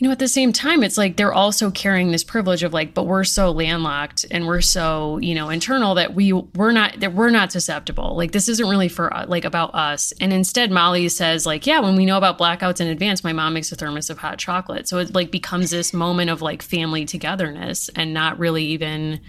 [0.00, 2.94] you know, at the same time, it's like they're also carrying this privilege of like,
[2.94, 7.12] but we're so landlocked and we're so, you know, internal that we we're not that
[7.12, 8.16] we're not susceptible.
[8.16, 10.14] Like this isn't really for uh, like about us.
[10.18, 13.52] And instead, Molly says like, yeah, when we know about blackouts in advance, my mom
[13.52, 14.88] makes a thermos of hot chocolate.
[14.88, 19.20] So it like becomes this moment of like family togetherness and not really even,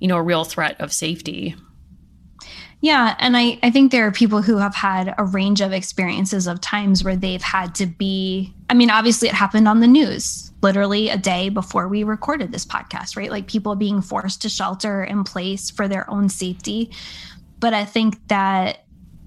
[0.00, 1.56] you know, a real threat of safety.
[2.80, 3.14] Yeah.
[3.18, 6.60] And I, I think there are people who have had a range of experiences of
[6.60, 11.08] times where they've had to be, I mean, obviously it happened on the news literally
[11.08, 13.30] a day before we recorded this podcast, right?
[13.30, 16.90] Like people being forced to shelter in place for their own safety.
[17.58, 18.84] But I think that,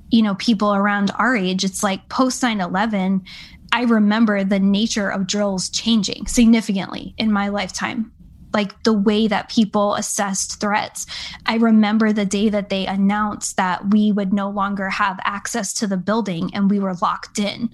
[0.10, 3.24] you know, people around our age, it's like post 9 11,
[3.72, 8.12] I remember the nature of drills changing significantly in my lifetime
[8.54, 11.06] like the way that people assessed threats.
[11.46, 15.88] I remember the day that they announced that we would no longer have access to
[15.88, 17.70] the building and we were locked in.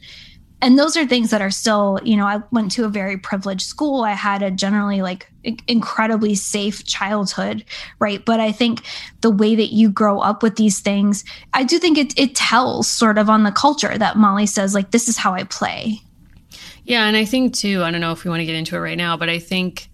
[0.62, 3.62] And those are things that are still, you know, I went to a very privileged
[3.62, 4.04] school.
[4.04, 5.32] I had a generally like
[5.68, 7.64] incredibly safe childhood,
[8.00, 8.24] right?
[8.26, 8.82] But I think
[9.22, 12.90] the way that you grow up with these things, I do think it it tells
[12.90, 16.02] sort of on the culture that Molly says like this is how I play.
[16.84, 18.80] Yeah, and I think too, I don't know if we want to get into it
[18.80, 19.90] right now, but I think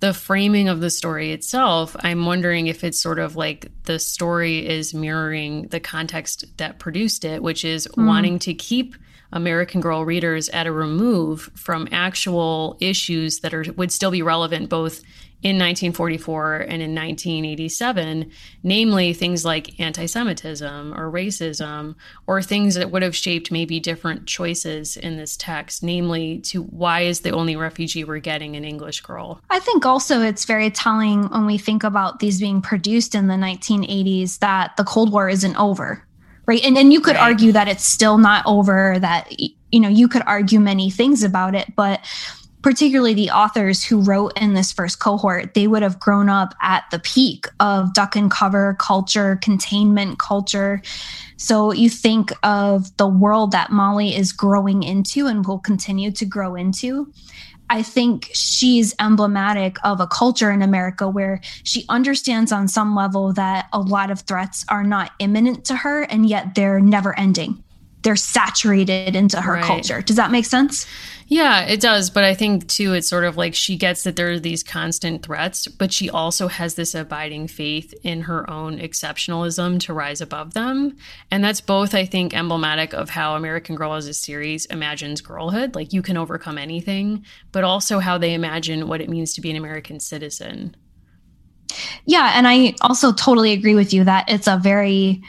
[0.00, 4.66] the framing of the story itself, I'm wondering if it's sort of like the story
[4.66, 8.06] is mirroring the context that produced it, which is mm.
[8.06, 8.94] wanting to keep
[9.32, 14.68] American Girl readers at a remove from actual issues that are would still be relevant
[14.68, 15.02] both
[15.40, 18.30] in 1944 and in 1987,
[18.64, 21.94] namely things like anti Semitism or racism,
[22.26, 27.02] or things that would have shaped maybe different choices in this text, namely to why
[27.02, 29.40] is the only refugee we're getting an English girl?
[29.48, 33.34] I think also it's very telling when we think about these being produced in the
[33.34, 36.04] 1980s that the Cold War isn't over.
[36.46, 36.64] Right.
[36.64, 37.30] And and you could right.
[37.30, 39.30] argue that it's still not over, that
[39.70, 42.00] you know, you could argue many things about it, but
[42.62, 46.84] particularly the authors who wrote in this first cohort, they would have grown up at
[46.90, 50.82] the peak of duck and cover culture, containment culture.
[51.36, 56.24] So you think of the world that Molly is growing into and will continue to
[56.24, 57.12] grow into.
[57.70, 63.32] I think she's emblematic of a culture in America where she understands on some level
[63.34, 67.62] that a lot of threats are not imminent to her and yet they're never ending
[68.02, 69.64] they're saturated into her right.
[69.64, 70.00] culture.
[70.00, 70.86] Does that make sense?
[71.30, 72.08] Yeah, it does.
[72.08, 75.22] But I think too, it's sort of like she gets that there are these constant
[75.22, 80.54] threats, but she also has this abiding faith in her own exceptionalism to rise above
[80.54, 80.96] them.
[81.30, 85.74] And that's both, I think, emblematic of how American Girl as a series imagines girlhood,
[85.74, 89.50] like you can overcome anything, but also how they imagine what it means to be
[89.50, 90.74] an American citizen.
[92.06, 92.32] Yeah.
[92.34, 95.22] And I also totally agree with you that it's a very,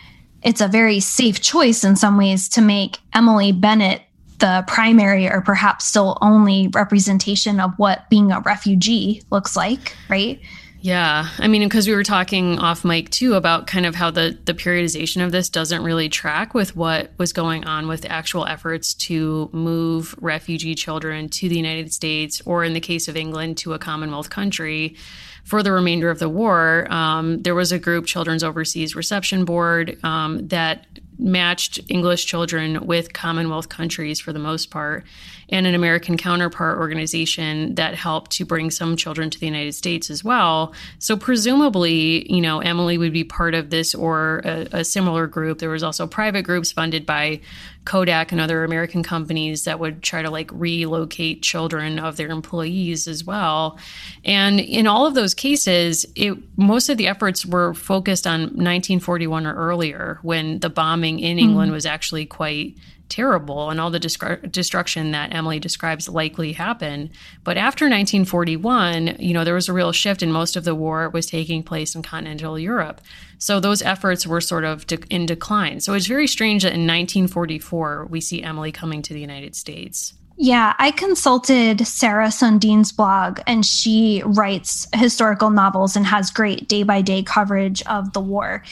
[0.44, 4.02] it's a very safe choice in some ways to make Emily Bennett
[4.40, 10.42] the primary or perhaps still only representation of what being a refugee looks like, right?
[10.82, 11.28] Yeah.
[11.38, 14.54] I mean, because we were talking off mic too about kind of how the, the
[14.54, 19.50] periodization of this doesn't really track with what was going on with actual efforts to
[19.52, 23.80] move refugee children to the United States, or in the case of England, to a
[23.80, 24.96] Commonwealth country
[25.44, 26.88] for the remainder of the war.
[26.90, 30.86] Um, there was a group, Children's Overseas Reception Board, um, that
[31.20, 35.06] matched English children with Commonwealth countries for the most part,
[35.52, 40.10] and an American counterpart organization that helped to bring some children to the United States
[40.10, 40.74] as well.
[41.00, 45.60] So presumably, you know, Emily would be part of this or a, a similar group.
[45.60, 47.42] There was also private groups funded by
[47.86, 53.08] Kodak and other American companies that would try to like relocate children of their employees
[53.08, 53.80] as well.
[54.24, 59.48] And in all of those cases, it most of the efforts were focused on 1941
[59.48, 61.74] or earlier when the bombing in England mm.
[61.74, 62.76] was actually quite
[63.10, 67.10] terrible and all the destru- destruction that Emily describes likely happened.
[67.44, 71.10] But after 1941, you know, there was a real shift and most of the war
[71.10, 73.02] was taking place in continental Europe.
[73.38, 75.80] So those efforts were sort of de- in decline.
[75.80, 80.14] So it's very strange that in 1944 we see Emily coming to the United States.
[80.42, 86.84] Yeah, I consulted Sarah Sundin's blog, and she writes historical novels and has great day
[86.84, 88.64] by day coverage of the war.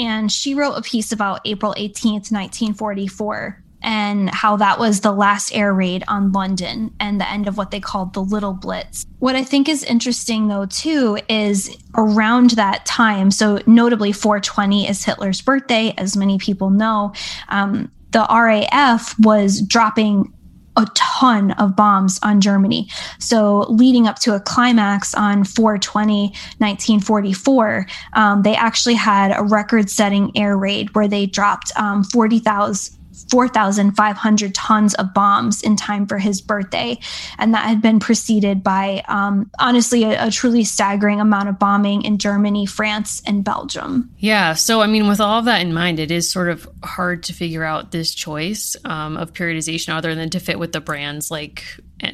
[0.00, 5.54] And she wrote a piece about April 18th, 1944, and how that was the last
[5.54, 9.06] air raid on London and the end of what they called the Little Blitz.
[9.18, 15.04] What I think is interesting, though, too, is around that time, so notably 420 is
[15.04, 17.12] Hitler's birthday, as many people know,
[17.48, 20.32] um, the RAF was dropping
[20.76, 22.88] a ton of bombs on Germany.
[23.18, 29.90] So, leading up to a climax on 420, 1944, um, they actually had a record
[29.90, 32.98] setting air raid where they dropped um, 40,000
[33.30, 36.98] 4,500 tons of bombs in time for his birthday.
[37.38, 42.02] And that had been preceded by, um, honestly, a, a, truly staggering amount of bombing
[42.02, 44.10] in Germany, France, and Belgium.
[44.18, 44.54] Yeah.
[44.54, 47.32] So, I mean, with all of that in mind, it is sort of hard to
[47.32, 51.64] figure out this choice um, of periodization other than to fit with the brands like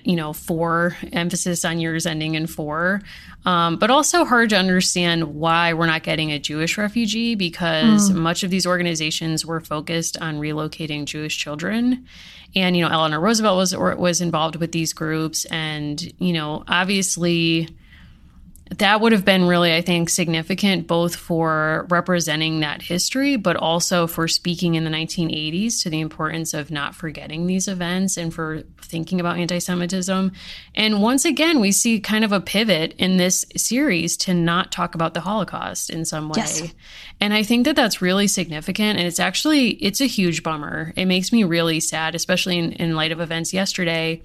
[0.04, 3.00] you know, four emphasis on years ending in four,
[3.44, 8.16] um, but also hard to understand why we're not getting a Jewish refugee because mm.
[8.16, 12.06] much of these organizations were focused on relocating Jewish children.
[12.54, 15.44] And, you know, Eleanor Roosevelt was, or, was involved with these groups.
[15.46, 17.68] And, you know, obviously,
[18.78, 24.06] that would have been really, I think, significant both for representing that history, but also
[24.06, 28.62] for speaking in the 1980s to the importance of not forgetting these events and for
[28.80, 30.32] thinking about anti Semitism.
[30.74, 34.94] And once again, we see kind of a pivot in this series to not talk
[34.94, 36.34] about the Holocaust in some way.
[36.36, 36.74] Yes.
[37.20, 38.98] And I think that that's really significant.
[38.98, 40.92] And it's actually, it's a huge bummer.
[40.94, 44.22] It makes me really sad, especially in, in light of events yesterday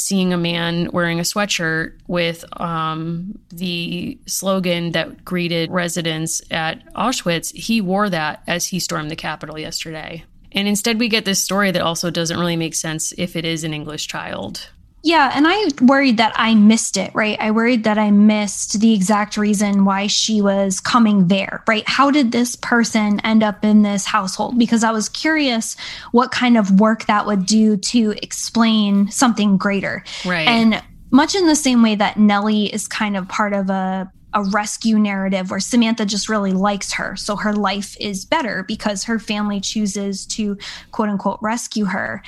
[0.00, 7.54] seeing a man wearing a sweatshirt with um, the slogan that greeted residents at Auschwitz,
[7.54, 10.24] he wore that as he stormed the Capitol yesterday.
[10.52, 13.62] And instead, we get this story that also doesn't really make sense if it is
[13.62, 14.70] an English child.
[15.02, 17.38] Yeah, and I worried that I missed it, right?
[17.40, 21.88] I worried that I missed the exact reason why she was coming there, right?
[21.88, 24.58] How did this person end up in this household?
[24.58, 25.76] Because I was curious
[26.12, 30.04] what kind of work that would do to explain something greater.
[30.26, 30.46] Right.
[30.46, 34.44] And much in the same way that Nellie is kind of part of a a
[34.44, 37.16] rescue narrative where Samantha just really likes her.
[37.16, 40.56] So her life is better because her family chooses to
[40.92, 42.22] quote unquote rescue her.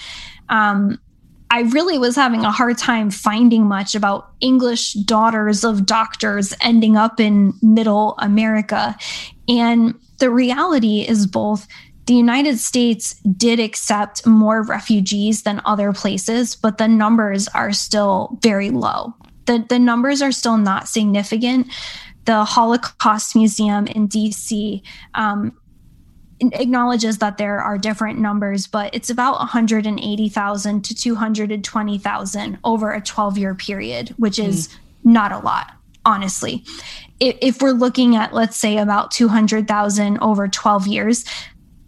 [0.48, 0.98] Um,
[1.52, 6.96] I really was having a hard time finding much about English daughters of doctors ending
[6.96, 8.96] up in middle America.
[9.46, 11.68] And the reality is both
[12.06, 18.38] the United States did accept more refugees than other places, but the numbers are still
[18.42, 19.14] very low.
[19.44, 21.66] The, the numbers are still not significant.
[22.24, 24.80] The Holocaust Museum in DC
[25.14, 25.53] um,
[26.53, 33.38] acknowledges that there are different numbers, but it's about 180,000 to 220,000 over a 12
[33.38, 34.78] year period, which is mm.
[35.05, 35.72] not a lot,
[36.05, 36.64] honestly.
[37.20, 41.24] If, if we're looking at, let's say, about 200,000 over 12 years,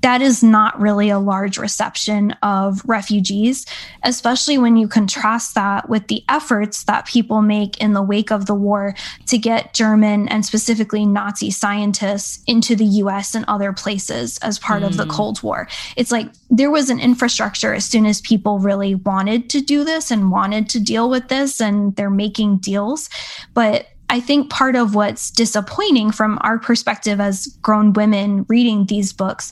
[0.04, 3.64] that is not really a large reception of refugees,
[4.02, 8.44] especially when you contrast that with the efforts that people make in the wake of
[8.44, 8.94] the war
[9.24, 14.82] to get German and specifically Nazi scientists into the US and other places as part
[14.82, 14.88] mm.
[14.88, 15.10] of the mm.
[15.10, 15.66] Cold War.
[15.96, 20.10] It's like there was an infrastructure as soon as people really wanted to do this
[20.10, 23.08] and wanted to deal with this, and they're making deals.
[23.54, 29.14] But I think part of what's disappointing from our perspective as grown women reading these
[29.14, 29.50] books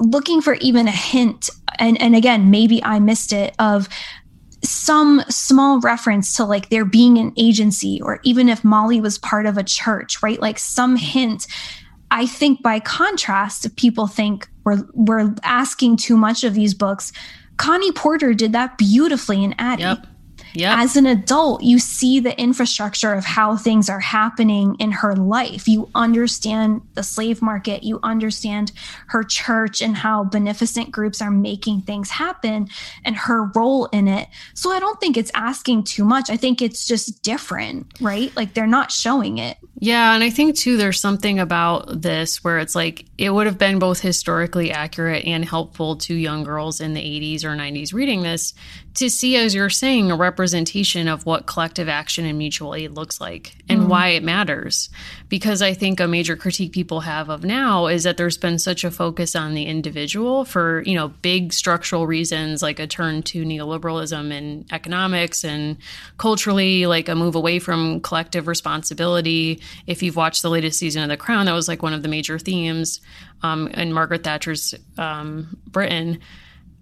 [0.00, 3.88] looking for even a hint and and again maybe i missed it of
[4.62, 9.46] some small reference to like there being an agency or even if molly was part
[9.46, 10.40] of a church right?
[10.40, 11.46] Like some hint.
[12.10, 17.12] I think by contrast people think we're we're asking too much of these books.
[17.56, 19.82] Connie porter did that beautifully in addie.
[19.82, 20.06] Yep.
[20.54, 20.78] Yep.
[20.78, 25.68] As an adult, you see the infrastructure of how things are happening in her life.
[25.68, 28.72] You understand the slave market, you understand
[29.08, 32.68] her church and how beneficent groups are making things happen
[33.04, 34.28] and her role in it.
[34.54, 36.30] So I don't think it's asking too much.
[36.30, 38.34] I think it's just different, right?
[38.36, 39.58] Like they're not showing it.
[39.78, 40.14] Yeah.
[40.14, 43.78] And I think too, there's something about this where it's like it would have been
[43.78, 48.54] both historically accurate and helpful to young girls in the 80s or 90s reading this
[48.94, 53.20] to see, as you're saying, a representation of what collective action and mutual aid looks
[53.20, 53.88] like and mm.
[53.88, 54.88] why it matters.
[55.28, 58.84] Because I think a major critique people have of now is that there's been such
[58.84, 63.44] a focus on the individual for, you know, big structural reasons like a turn to
[63.44, 65.76] neoliberalism and economics and
[66.16, 69.60] culturally, like a move away from collective responsibility.
[69.86, 72.08] If you've watched the latest season of The Crown, that was like one of the
[72.08, 73.00] major themes
[73.42, 76.18] um, in Margaret Thatcher's um, Britain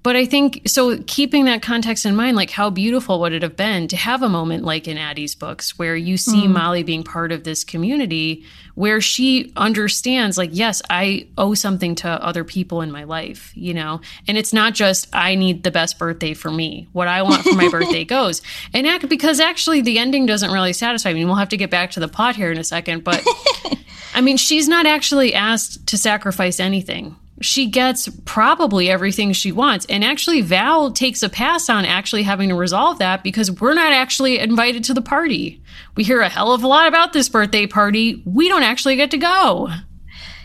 [0.09, 3.57] but I think so keeping that context in mind, like how beautiful would it have
[3.57, 6.51] been to have a moment like in Addie's books where you see mm.
[6.51, 12.09] Molly being part of this community where she understands like, yes, I owe something to
[12.09, 14.01] other people in my life, you know?
[14.29, 16.87] And it's not just I need the best birthday for me.
[16.93, 18.41] What I want for my birthday goes.
[18.73, 21.25] And act because actually the ending doesn't really satisfy me.
[21.25, 23.23] We'll have to get back to the plot here in a second, but
[24.15, 29.87] I mean, she's not actually asked to sacrifice anything she gets probably everything she wants.
[29.87, 33.93] And actually, Val takes a pass on actually having to resolve that because we're not
[33.93, 35.63] actually invited to the party.
[35.97, 38.23] We hear a hell of a lot about this birthday party.
[38.25, 39.69] We don't actually get to go.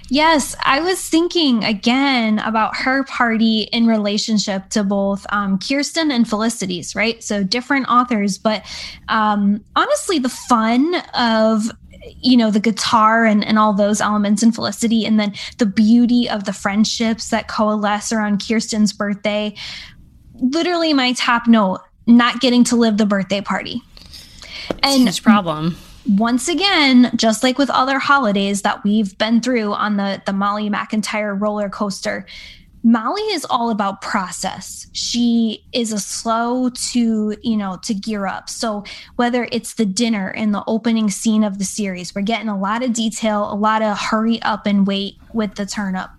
[0.10, 6.28] Yes, I was thinking again about her party in relationship to both um, Kirsten and
[6.28, 7.24] Felicity's, right?
[7.24, 8.64] So different authors, but
[9.08, 11.72] um, honestly, the fun of
[12.18, 16.30] you know the guitar and, and all those elements in felicity and then the beauty
[16.30, 19.54] of the friendships that coalesce around kirsten's birthday.
[20.36, 23.82] Literally my top note not getting to live the birthday party.
[24.82, 25.78] And huge problem.
[26.18, 30.70] once again just like with other holidays that we've been through on the the molly
[30.70, 32.26] mcintire roller coaster
[32.86, 34.88] Molly is all about process.
[34.92, 38.50] She is a slow to, you know, to gear up.
[38.50, 38.84] So
[39.16, 42.84] whether it's the dinner in the opening scene of the series, we're getting a lot
[42.84, 46.12] of detail, a lot of hurry up and wait with the turn up.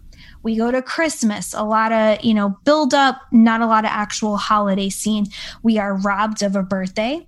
[0.42, 3.90] We go to Christmas, a lot of, you know, build up, not a lot of
[3.90, 5.26] actual holiday scene.
[5.62, 7.26] We are robbed of a birthday.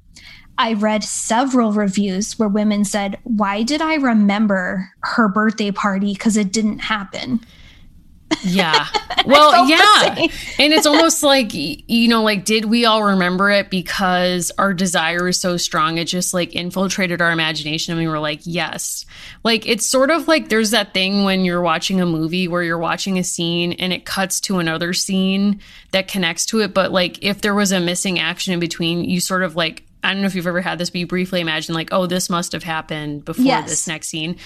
[0.59, 6.15] I read several reviews where women said, Why did I remember her birthday party?
[6.15, 7.41] Because it didn't happen.
[8.43, 8.87] Yeah.
[9.27, 10.29] Well, yeah.
[10.61, 15.27] And it's almost like, you know, like, did we all remember it because our desire
[15.27, 15.99] is so strong?
[15.99, 19.05] It just like infiltrated our imagination and we were like, yes.
[19.43, 22.79] Like, it's sort of like there's that thing when you're watching a movie where you're
[22.79, 25.61] watching a scene and it cuts to another scene
[25.91, 26.73] that connects to it.
[26.73, 30.13] But like, if there was a missing action in between, you sort of like, I
[30.13, 32.53] don't know if you've ever had this, but you briefly imagine, like, oh, this must
[32.53, 33.69] have happened before yes.
[33.69, 34.37] this next scene.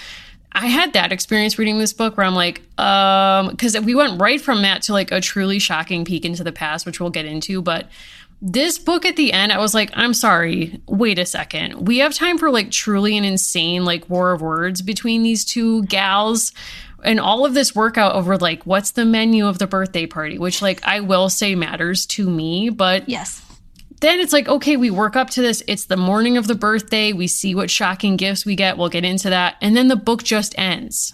[0.53, 4.39] I had that experience reading this book where I'm like, um, because we went right
[4.39, 7.61] from that to like a truly shocking peek into the past, which we'll get into.
[7.61, 7.89] But
[8.41, 11.87] this book at the end, I was like, I'm sorry, wait a second.
[11.87, 15.83] We have time for like truly an insane like war of words between these two
[15.83, 16.51] gals.
[17.03, 20.61] And all of this workout over like what's the menu of the birthday party, which
[20.61, 23.40] like I will say matters to me, but yes,
[24.01, 25.63] then it's like, okay, we work up to this.
[25.67, 27.13] It's the morning of the birthday.
[27.13, 28.77] We see what shocking gifts we get.
[28.77, 29.55] We'll get into that.
[29.61, 31.13] And then the book just ends.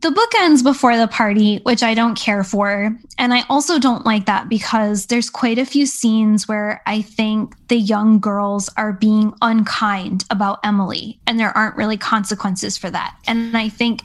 [0.00, 2.94] The book ends before the party, which I don't care for.
[3.16, 7.54] And I also don't like that because there's quite a few scenes where I think
[7.68, 13.16] the young girls are being unkind about Emily, and there aren't really consequences for that.
[13.26, 14.02] And I think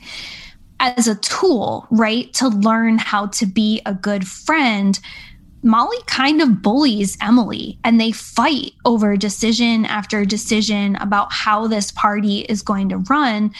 [0.80, 4.98] as a tool, right, to learn how to be a good friend,
[5.64, 11.90] Molly kind of bullies Emily and they fight over decision after decision about how this
[11.90, 13.50] party is going to run.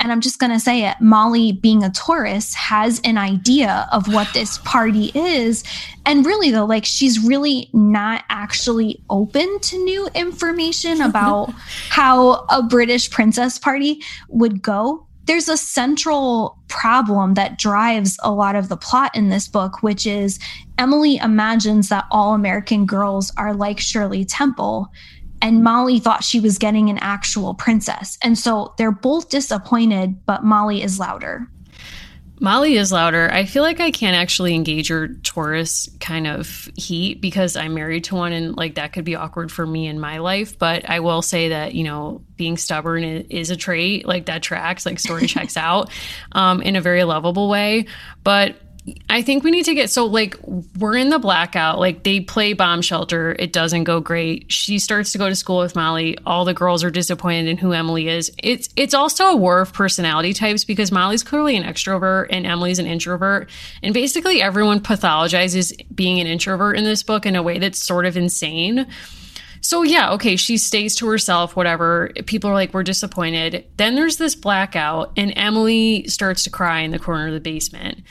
[0.00, 4.12] And I'm just going to say it Molly, being a Taurus, has an idea of
[4.12, 5.62] what this party is.
[6.04, 11.52] And really, though, like she's really not actually open to new information about
[11.90, 18.56] how a British princess party would go there's a central problem that drives a lot
[18.56, 20.38] of the plot in this book, which is
[20.78, 24.88] Emily imagines that all American girls are like Shirley Temple.
[25.40, 28.16] And Molly thought she was getting an actual princess.
[28.22, 31.48] And so they're both disappointed, but Molly is louder.
[32.42, 33.30] Molly is louder.
[33.32, 38.02] I feel like I can't actually engage your Taurus kind of heat because I'm married
[38.04, 40.58] to one and like that could be awkward for me in my life.
[40.58, 44.84] But I will say that, you know, being stubborn is a trait like that tracks,
[44.84, 45.92] like story checks out
[46.32, 47.86] um, in a very lovable way.
[48.24, 48.56] But
[49.08, 51.78] I think we need to get so like we're in the blackout.
[51.78, 53.36] Like they play bomb shelter.
[53.38, 54.50] It doesn't go great.
[54.50, 56.18] She starts to go to school with Molly.
[56.26, 58.32] All the girls are disappointed in who Emily is.
[58.38, 62.80] It's it's also a war of personality types because Molly's clearly an extrovert and Emily's
[62.80, 63.48] an introvert.
[63.84, 68.04] And basically everyone pathologizes being an introvert in this book in a way that's sort
[68.04, 68.88] of insane.
[69.60, 72.10] So yeah, okay, she stays to herself, whatever.
[72.26, 73.64] People are like, we're disappointed.
[73.76, 78.02] Then there's this blackout, and Emily starts to cry in the corner of the basement.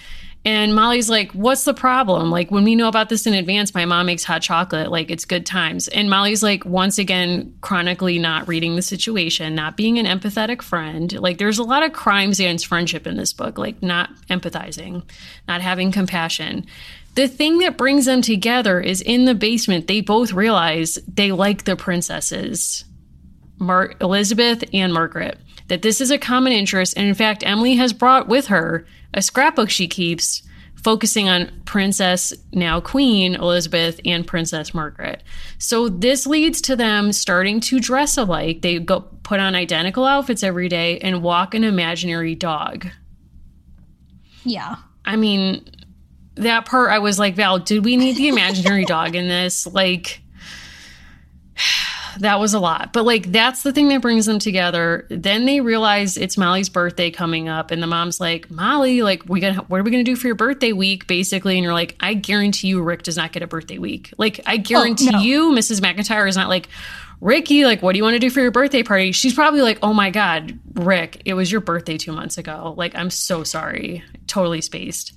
[0.43, 2.31] And Molly's like, What's the problem?
[2.31, 4.89] Like, when we know about this in advance, my mom makes hot chocolate.
[4.89, 5.87] Like, it's good times.
[5.87, 11.13] And Molly's like, once again, chronically not reading the situation, not being an empathetic friend.
[11.19, 15.03] Like, there's a lot of crimes against friendship in this book, like not empathizing,
[15.47, 16.65] not having compassion.
[17.13, 21.65] The thing that brings them together is in the basement, they both realize they like
[21.65, 22.85] the princesses,
[23.59, 25.37] Mar- Elizabeth and Margaret,
[25.71, 26.97] that this is a common interest.
[26.97, 30.43] And in fact, Emily has brought with her a scrapbook she keeps
[30.75, 35.23] focusing on Princess, now Queen Elizabeth, and Princess Margaret.
[35.59, 38.63] So this leads to them starting to dress alike.
[38.63, 42.87] They go put on identical outfits every day and walk an imaginary dog.
[44.43, 44.75] Yeah.
[45.05, 45.65] I mean,
[46.35, 49.65] that part I was like, Val, did we need the imaginary dog in this?
[49.65, 50.19] Like
[52.19, 52.93] that was a lot.
[52.93, 55.05] But like that's the thing that brings them together.
[55.09, 59.39] Then they realize it's Molly's birthday coming up, and the mom's like, Molly, like we
[59.39, 61.55] gonna what are we gonna do for your birthday week, basically?
[61.55, 64.13] And you're like, I guarantee you, Rick does not get a birthday week.
[64.17, 65.21] Like I guarantee oh, no.
[65.21, 65.79] you, Mrs.
[65.79, 66.67] McIntire is not like.
[67.23, 69.11] Ricky, like, what do you want to do for your birthday party?
[69.11, 72.73] She's probably like, oh my God, Rick, it was your birthday two months ago.
[72.75, 74.03] Like, I'm so sorry.
[74.25, 75.13] Totally spaced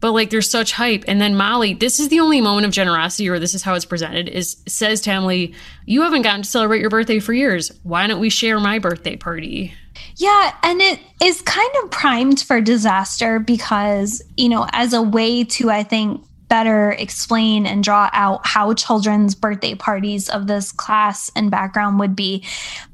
[0.00, 1.04] but like there's such hype.
[1.06, 3.84] And then molly this is the only moment of generosity or this is how it's
[3.84, 5.54] presented is says emily
[5.86, 7.72] you haven't gotten to celebrate your birthday for years.
[7.82, 9.74] Why don't we share my birthday party?
[10.16, 15.44] Yeah and it is kind of primed for disaster because you know as a way
[15.44, 21.30] to i think better explain and draw out how children's birthday parties of this class
[21.36, 22.44] and background would be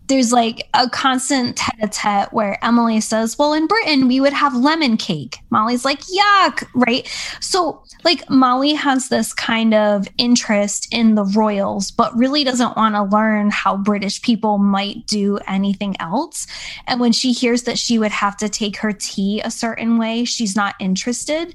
[0.07, 4.97] there's like a constant tete-a-tete where Emily says, Well, in Britain, we would have lemon
[4.97, 5.39] cake.
[5.51, 7.09] Molly's like, Yuck, right?
[7.41, 12.95] So, like, Molly has this kind of interest in the royals, but really doesn't want
[12.95, 16.47] to learn how British people might do anything else.
[16.87, 20.25] And when she hears that she would have to take her tea a certain way,
[20.25, 21.55] she's not interested.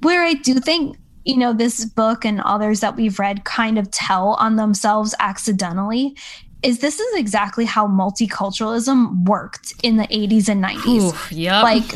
[0.00, 0.96] Where I do think
[1.26, 6.16] you know, this book and others that we've read kind of tell on themselves accidentally
[6.62, 11.30] is this is exactly how multiculturalism worked in the 80s and 90s.
[11.30, 11.62] Yeah.
[11.62, 11.94] Like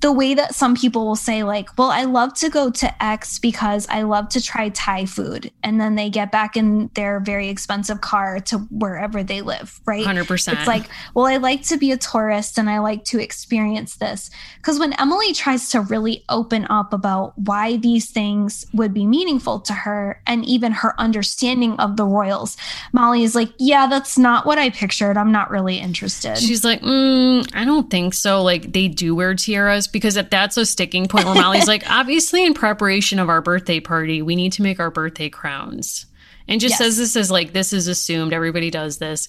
[0.00, 3.38] the way that some people will say like well i love to go to x
[3.38, 7.48] because i love to try thai food and then they get back in their very
[7.48, 10.04] expensive car to wherever they live right?
[10.04, 13.96] 100% it's like well i like to be a tourist and i like to experience
[13.96, 14.30] this.
[14.56, 19.60] Because when emily tries to really open up about why these things would be meaningful
[19.60, 22.56] to her and even her understanding of the royals
[22.92, 25.16] molly is like yeah that's not what i pictured.
[25.16, 26.38] I'm not really interested.
[26.38, 28.42] She's like mm, i don't think so.
[28.42, 32.54] Like they do wear tiaras because that's a sticking point where Molly's like, obviously, in
[32.54, 36.06] preparation of our birthday party, we need to make our birthday crowns.
[36.48, 36.78] And just yes.
[36.78, 39.28] says this as like, this is assumed, everybody does this.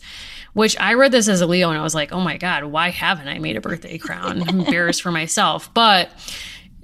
[0.53, 2.89] Which I read this as a Leo and I was like, oh my God, why
[2.89, 4.41] haven't I made a birthday crown?
[4.41, 5.73] I'm embarrassed for myself.
[5.73, 6.11] But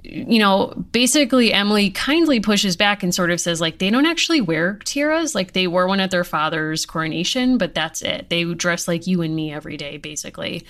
[0.04, 4.40] you know, basically Emily kindly pushes back and sort of says like they don't actually
[4.40, 8.30] wear tiaras, like they wore one at their father's coronation, but that's it.
[8.30, 10.64] They dress like you and me every day basically.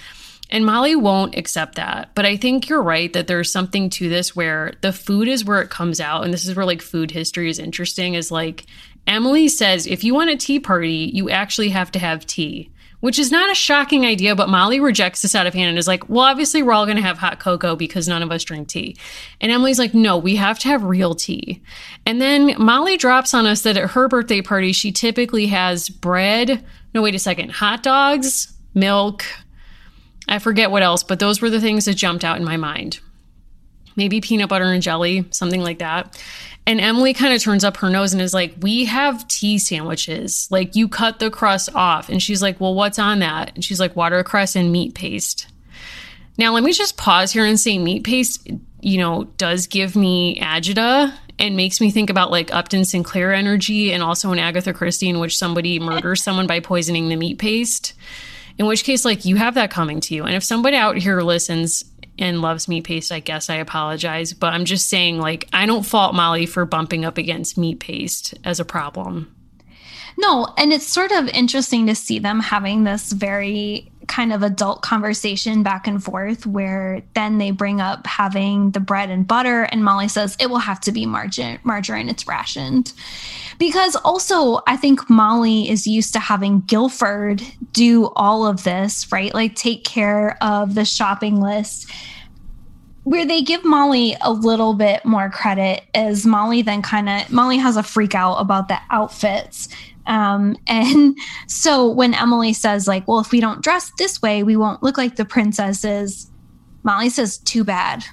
[0.51, 2.11] And Molly won't accept that.
[2.15, 5.61] But I think you're right that there's something to this where the food is where
[5.61, 6.25] it comes out.
[6.25, 8.65] And this is where like food history is interesting is like
[9.07, 12.71] Emily says if you want a tea party, you actually have to have tea.
[13.01, 15.87] which is not a shocking idea, but Molly rejects this out of hand and is
[15.87, 18.69] like, well, obviously we're all going to have hot cocoa because none of us drink
[18.69, 18.97] tea.
[19.41, 21.63] And Emily's like, no, we have to have real tea.
[22.05, 26.65] And then Molly drops on us that at her birthday party, she typically has bread.
[26.93, 27.53] No, wait a second.
[27.53, 29.25] Hot dogs, milk.
[30.29, 33.01] I forget what else, but those were the things that jumped out in my mind.
[33.97, 36.23] Maybe peanut butter and jelly, something like that.
[36.67, 40.47] And Emily kind of turns up her nose and is like, We have tea sandwiches.
[40.51, 42.09] Like, you cut the crust off.
[42.09, 43.55] And she's like, Well, what's on that?
[43.55, 45.49] And she's like, Watercress and meat paste.
[46.37, 48.49] Now, let me just pause here and say meat paste,
[48.81, 53.93] you know, does give me agita and makes me think about like Upton Sinclair energy
[53.93, 57.95] and also in Agatha Christie, in which somebody murders someone by poisoning the meat paste.
[58.59, 60.25] In which case, like, you have that coming to you.
[60.25, 61.85] And if somebody out here listens
[62.19, 64.33] and loves meat paste, I guess I apologize.
[64.33, 68.35] But I'm just saying, like, I don't fault Molly for bumping up against meat paste
[68.45, 69.33] as a problem.
[70.19, 74.83] No, and it's sort of interesting to see them having this very kind of adult
[74.83, 79.85] conversation back and forth where then they bring up having the bread and butter and
[79.85, 82.93] Molly says it will have to be margarine margarine it's rationed
[83.59, 87.43] because also I think Molly is used to having Gilford
[87.73, 89.35] do all of this, right?
[89.35, 91.91] Like take care of the shopping list.
[93.05, 97.57] Where they give Molly a little bit more credit is Molly then kind of Molly
[97.57, 99.69] has a freak out about the outfits.
[100.09, 104.57] Um, and so when Emily says, like, well, if we don't dress this way, we
[104.57, 106.29] won't look like the princesses,
[106.83, 108.05] Molly says, too bad.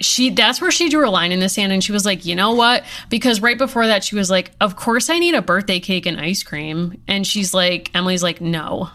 [0.00, 2.34] She that's where she drew a line in the sand and she was like you
[2.34, 2.84] know what?
[3.08, 6.20] Because right before that she was like of course i need a birthday cake and
[6.20, 7.00] ice cream.
[7.08, 8.90] And she's like emily's like no.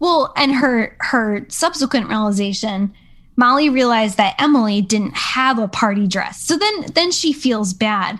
[0.00, 2.94] Well and her her subsequent realization
[3.36, 6.40] molly realized that emily didn't have a party dress.
[6.40, 8.18] So then then she feels bad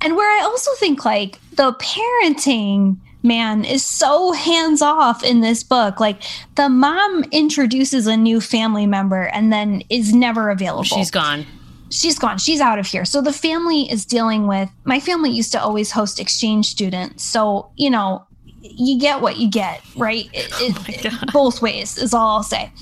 [0.00, 5.62] and where i also think like the parenting man is so hands off in this
[5.62, 6.00] book.
[6.00, 6.22] Like
[6.54, 10.84] the mom introduces a new family member and then is never available.
[10.84, 11.44] She's gone.
[11.90, 12.38] She's gone.
[12.38, 13.04] She's out of here.
[13.04, 17.24] So the family is dealing with my family used to always host exchange students.
[17.24, 18.26] So, you know,
[18.60, 20.28] you get what you get, right?
[20.58, 22.72] Oh it, it, oh both ways is all I'll say.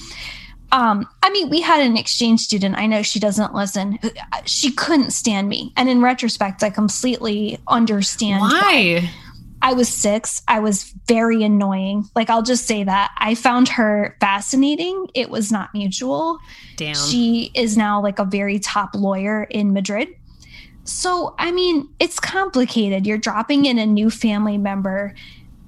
[0.75, 2.77] Um, I mean, we had an exchange student.
[2.77, 4.01] I know she doesn't listen.
[4.45, 8.51] She couldn't stand me, and in retrospect, I completely understand why.
[8.51, 9.11] why
[9.63, 10.43] I was six.
[10.49, 12.11] I was very annoying.
[12.17, 13.15] Like, I'll just say that.
[13.17, 15.07] I found her fascinating.
[15.15, 16.39] It was not mutual.
[16.77, 16.97] Damn.
[16.97, 20.09] She is now like a very top lawyer in Madrid.
[20.83, 23.07] So, I mean, it's complicated.
[23.07, 25.15] You're dropping in a new family member.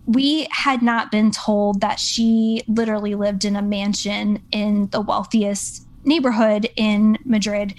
[0.06, 5.86] We had not been told that she literally lived in a mansion in the wealthiest
[6.04, 7.74] neighborhood in Madrid.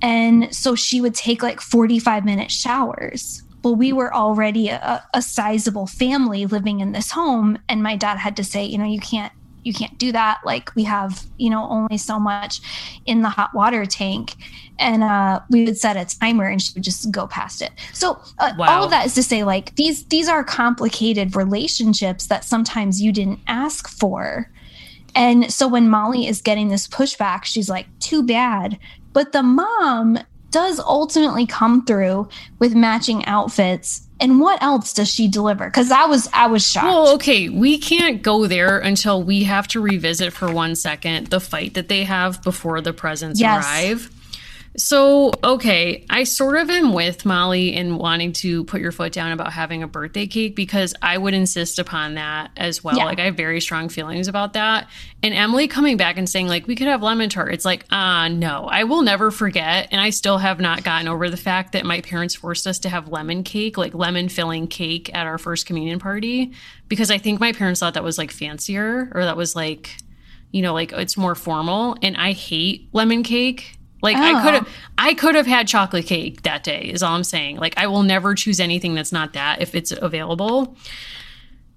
[0.00, 5.20] And so she would take like 45 minute showers well, we were already a, a
[5.20, 7.58] sizable family living in this home.
[7.68, 9.32] And my dad had to say, you know, you can't
[9.66, 10.40] you can't do that.
[10.44, 12.60] Like we have you know only so much
[13.04, 14.34] in the hot water tank.
[14.78, 17.72] And uh, we would set a timer and she would just go past it.
[17.94, 18.66] So uh, wow.
[18.68, 23.12] all of that is to say like these these are complicated relationships that sometimes you
[23.12, 24.50] didn't ask for.
[25.14, 28.78] And so when molly is getting this pushback she's like too bad.
[29.12, 30.18] But the mom
[30.50, 35.66] does ultimately come through with matching outfits and what else does she deliver?
[35.66, 36.86] Because i was i was shocked.
[36.86, 41.40] Well okay we can't go there until we have to revisit for one second the
[41.40, 43.64] fight that they have before the presents yes.
[43.64, 44.10] arrive
[44.76, 49.32] so, okay, I sort of am with Molly in wanting to put your foot down
[49.32, 52.96] about having a birthday cake because I would insist upon that as well.
[52.96, 53.04] Yeah.
[53.04, 54.88] Like, I have very strong feelings about that.
[55.22, 57.54] And Emily coming back and saying, like, we could have lemon tart.
[57.54, 59.88] It's like, uh, no, I will never forget.
[59.90, 62.88] And I still have not gotten over the fact that my parents forced us to
[62.88, 66.52] have lemon cake, like lemon filling cake at our first communion party
[66.88, 69.96] because I think my parents thought that was like fancier or that was like,
[70.52, 71.96] you know, like it's more formal.
[72.02, 73.75] And I hate lemon cake
[74.06, 74.22] like oh.
[74.22, 77.56] I could have I could have had chocolate cake that day is all I'm saying.
[77.56, 80.76] Like I will never choose anything that's not that if it's available.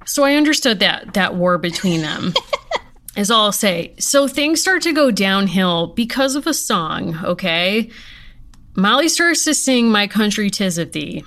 [0.05, 2.33] So I understood that that war between them.
[3.17, 3.95] is all I'll say.
[3.99, 7.89] So things start to go downhill because of a song, okay?
[8.75, 11.23] Molly starts to sing My Country Tis of Thee.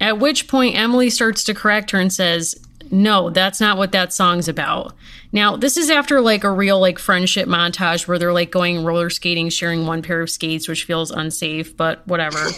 [0.00, 2.54] At which point Emily starts to correct her and says,
[2.90, 4.94] "No, that's not what that song's about."
[5.32, 9.10] Now, this is after like a real like friendship montage where they're like going roller
[9.10, 12.50] skating, sharing one pair of skates, which feels unsafe, but whatever.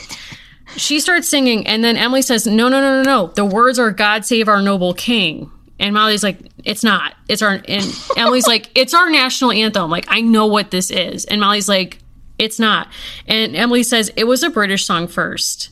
[0.76, 3.26] she starts singing, and then Emily says, No, no, no, no, no.
[3.28, 5.50] The words are God save our noble king.
[5.78, 7.14] And Molly's like, It's not.
[7.28, 7.84] It's our and
[8.16, 9.90] Emily's like, It's our national anthem.
[9.90, 11.24] Like, I know what this is.
[11.24, 11.98] And Molly's like,
[12.38, 12.88] It's not.
[13.26, 15.70] And Emily says, It was a British song first.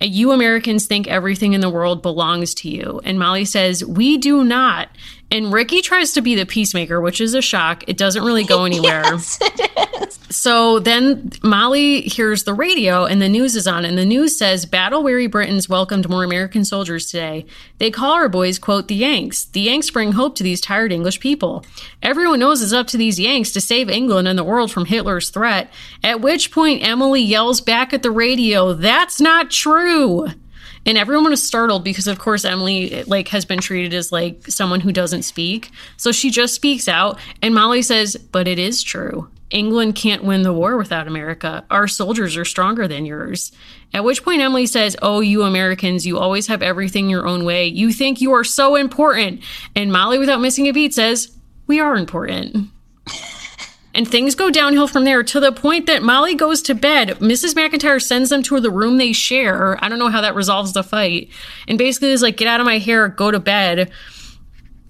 [0.00, 3.00] You Americans think everything in the world belongs to you.
[3.04, 4.88] And Molly says, We do not.
[5.30, 7.84] And Ricky tries to be the peacemaker, which is a shock.
[7.88, 9.02] It doesn't really go anywhere.
[9.04, 10.18] yes, it is.
[10.28, 14.66] So then Molly hears the radio and the news is on, and the news says
[14.66, 17.46] battle weary Britons welcomed more American soldiers today.
[17.78, 19.44] They call our boys, quote, the Yanks.
[19.44, 21.64] The Yanks bring hope to these tired English people.
[22.02, 25.30] Everyone knows it's up to these Yanks to save England and the world from Hitler's
[25.30, 25.70] threat.
[26.04, 30.28] At which point Emily yells back at the radio, That's not true
[30.86, 34.80] and everyone was startled because of course emily like has been treated as like someone
[34.80, 35.70] who doesn't speak.
[35.96, 39.28] So she just speaks out and molly says but it is true.
[39.50, 41.64] England can't win the war without america.
[41.70, 43.52] Our soldiers are stronger than yours.
[43.92, 47.66] At which point emily says oh you americans you always have everything your own way.
[47.66, 49.42] You think you are so important.
[49.74, 52.70] And molly without missing a beat says we are important
[53.96, 57.08] and things go downhill from there to the point that Molly goes to bed.
[57.18, 57.54] Mrs.
[57.54, 59.82] McIntire sends them to the room they share.
[59.82, 61.30] I don't know how that resolves the fight.
[61.66, 63.90] And basically is like, get out of my hair, go to bed.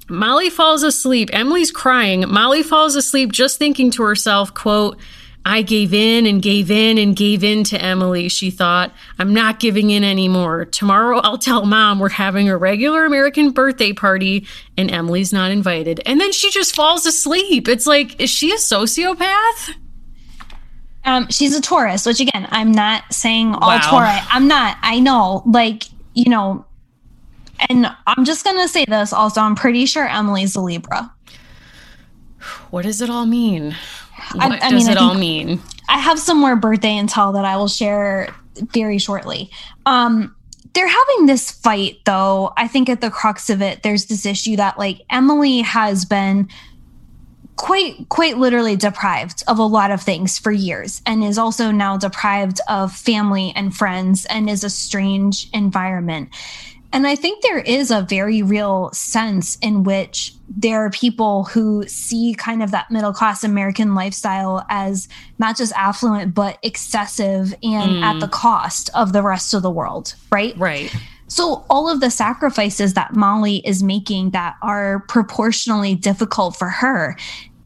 [0.08, 1.30] Molly falls asleep.
[1.32, 2.28] Emily's crying.
[2.28, 4.98] Molly falls asleep just thinking to herself, quote,
[5.46, 8.92] I gave in and gave in and gave in to Emily, she thought.
[9.20, 10.64] I'm not giving in anymore.
[10.64, 14.44] Tomorrow I'll tell mom we're having a regular American birthday party
[14.76, 16.00] and Emily's not invited.
[16.04, 17.68] And then she just falls asleep.
[17.68, 19.74] It's like, is she a sociopath?
[21.04, 23.78] Um, she's a Taurus, which again, I'm not saying all Wow.
[23.78, 24.26] Tauri.
[24.30, 24.76] I'm not.
[24.82, 25.84] I know, like
[26.14, 26.64] you know,
[27.70, 29.12] and I'm just gonna say this.
[29.12, 31.14] Also, I'm pretty sure Emily's a Libra.
[32.70, 33.76] What does it all mean?
[34.38, 35.62] I- What I does mean, I it all mean?
[35.88, 38.34] I have some more birthday intel that I will share
[38.72, 39.50] very shortly.
[39.86, 40.34] Um,
[40.74, 42.52] they're having this fight, though.
[42.56, 46.48] I think at the crux of it, there's this issue that like Emily has been
[47.56, 51.96] quite quite literally deprived of a lot of things for years and is also now
[51.96, 56.28] deprived of family and friends and is a strange environment
[56.92, 61.86] and i think there is a very real sense in which there are people who
[61.88, 65.08] see kind of that middle class american lifestyle as
[65.38, 68.20] not just affluent but excessive and at mm.
[68.20, 70.94] the cost of the rest of the world right Right.
[71.28, 77.16] so all of the sacrifices that Molly is making that are proportionally difficult for her,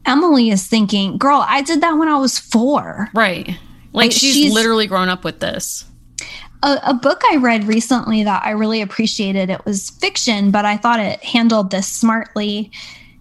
[0.05, 3.47] Emily is thinking, "Girl, I did that when I was 4." Right.
[3.47, 3.57] Like,
[3.93, 5.85] Like, she's, she's- literally grown up with this.
[6.63, 9.49] A, a book I read recently that I really appreciated.
[9.49, 12.71] It was fiction, but I thought it handled this smartly.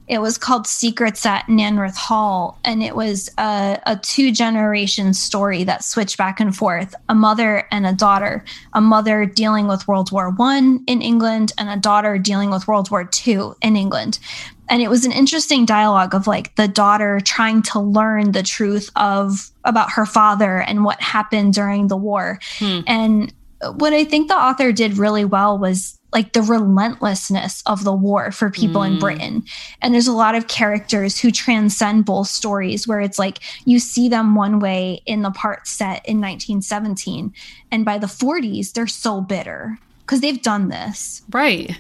[0.09, 5.63] It was called Secrets at Nanreath Hall, and it was a, a two generation story
[5.63, 8.45] that switched back and forth a mother and a daughter.
[8.73, 12.91] A mother dealing with World War One in England, and a daughter dealing with World
[12.91, 14.19] War Two in England.
[14.71, 18.89] And it was an interesting dialogue of like the daughter trying to learn the truth
[18.97, 22.39] of about her father and what happened during the war.
[22.59, 22.81] Hmm.
[22.87, 23.35] And
[23.75, 28.33] what I think the author did really well was like the relentlessness of the war
[28.33, 29.01] for people in Mm.
[29.01, 29.45] Britain.
[29.81, 34.09] And there's a lot of characters who transcend both stories where it's like you see
[34.09, 37.33] them one way in the part set in 1917.
[37.71, 41.23] And by the 40s, they're so bitter because they've done this.
[41.31, 41.79] Right.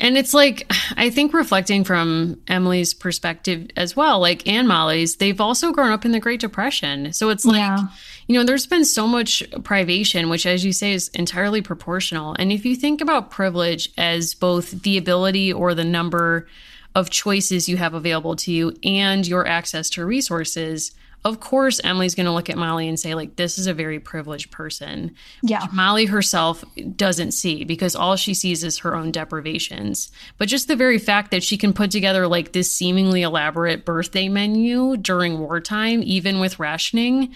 [0.00, 5.40] And it's like, I think reflecting from Emily's perspective as well, like and Molly's, they've
[5.40, 7.12] also grown up in the Great Depression.
[7.12, 7.86] So it's like, Yeah.
[8.26, 12.34] you know, there's been so much privation, which, as you say, is entirely proportional.
[12.38, 16.46] And if you think about privilege as both the ability or the number
[16.94, 20.92] of choices you have available to you and your access to resources,
[21.24, 23.98] of course, Emily's going to look at Molly and say, like, this is a very
[23.98, 25.14] privileged person.
[25.42, 25.66] Yeah.
[25.72, 26.64] Molly herself
[26.96, 30.10] doesn't see because all she sees is her own deprivations.
[30.38, 34.28] But just the very fact that she can put together like this seemingly elaborate birthday
[34.28, 37.34] menu during wartime, even with rationing,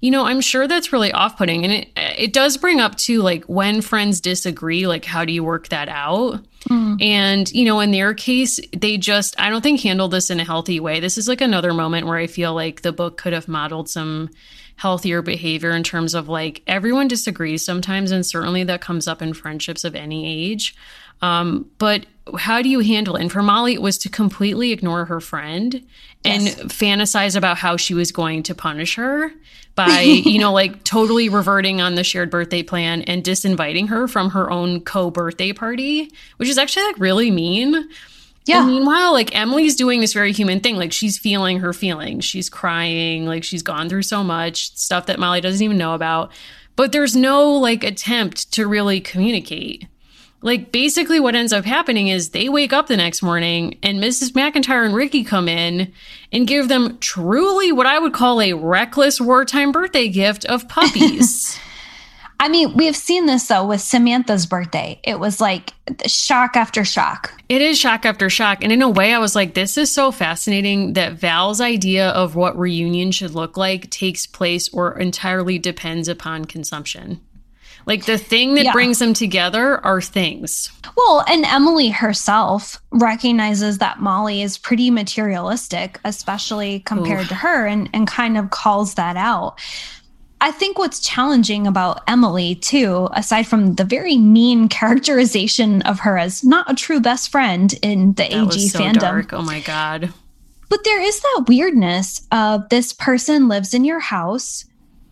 [0.00, 1.64] you know, I'm sure that's really off putting.
[1.64, 5.42] And it, it does bring up too, like when friends disagree, like how do you
[5.44, 6.44] work that out?
[6.70, 10.44] And, you know, in their case, they just, I don't think handled this in a
[10.44, 10.98] healthy way.
[10.98, 14.30] This is like another moment where I feel like the book could have modeled some
[14.76, 18.10] healthier behavior in terms of like everyone disagrees sometimes.
[18.10, 20.74] And certainly that comes up in friendships of any age.
[21.20, 22.06] Um, but
[22.38, 23.20] how do you handle it?
[23.22, 25.84] And for Molly, it was to completely ignore her friend
[26.24, 26.60] and Yes.
[26.62, 29.32] fantasize about how she was going to punish her
[29.74, 34.30] by, you know, like totally reverting on the shared birthday plan and disinviting her from
[34.30, 37.88] her own co birthday party, which is actually like really mean.
[38.46, 38.58] Yeah.
[38.60, 40.76] And meanwhile, like Emily's doing this very human thing.
[40.76, 42.24] Like she's feeling her feelings.
[42.24, 43.26] She's crying.
[43.26, 46.30] Like she's gone through so much stuff that Molly doesn't even know about.
[46.76, 49.86] But there's no like attempt to really communicate.
[50.44, 54.32] Like basically what ends up happening is they wake up the next morning and Mrs.
[54.32, 55.90] McIntire and Ricky come in
[56.32, 61.58] and give them truly what I would call a reckless wartime birthday gift of puppies.
[62.40, 65.00] I mean, we have seen this though with Samantha's birthday.
[65.02, 65.72] It was like
[66.06, 67.32] shock after shock.
[67.48, 68.62] It is shock after shock.
[68.62, 72.36] And in a way, I was like, this is so fascinating that Val's idea of
[72.36, 77.22] what reunion should look like takes place or entirely depends upon consumption.
[77.86, 78.72] Like the thing that yeah.
[78.72, 80.70] brings them together are things.
[80.96, 87.28] Well, and Emily herself recognizes that Molly is pretty materialistic, especially compared Ooh.
[87.28, 89.60] to her, and, and kind of calls that out.
[90.40, 96.18] I think what's challenging about Emily, too, aside from the very mean characterization of her
[96.18, 99.00] as not a true best friend in the that AG so fandom.
[99.00, 99.32] Dark.
[99.32, 100.12] Oh my God.
[100.68, 104.64] But there is that weirdness of this person lives in your house.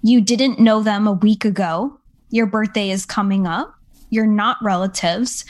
[0.02, 1.98] You didn't know them a week ago.
[2.32, 3.74] Your birthday is coming up.
[4.10, 5.44] You're not relatives.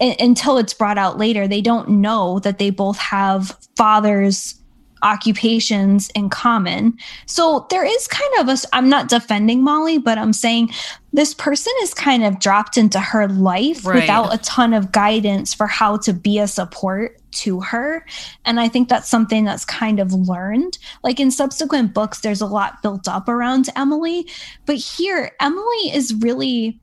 [0.00, 4.56] I- until it's brought out later, they don't know that they both have fathers
[5.04, 6.98] occupations in common.
[7.26, 10.70] So there is kind of a, I'm not defending Molly, but I'm saying
[11.12, 14.00] this person is kind of dropped into her life right.
[14.00, 18.04] without a ton of guidance for how to be a support to her.
[18.44, 20.78] And I think that's something that's kind of learned.
[21.02, 24.26] Like in subsequent books, there's a lot built up around Emily,
[24.66, 26.80] but here, Emily is really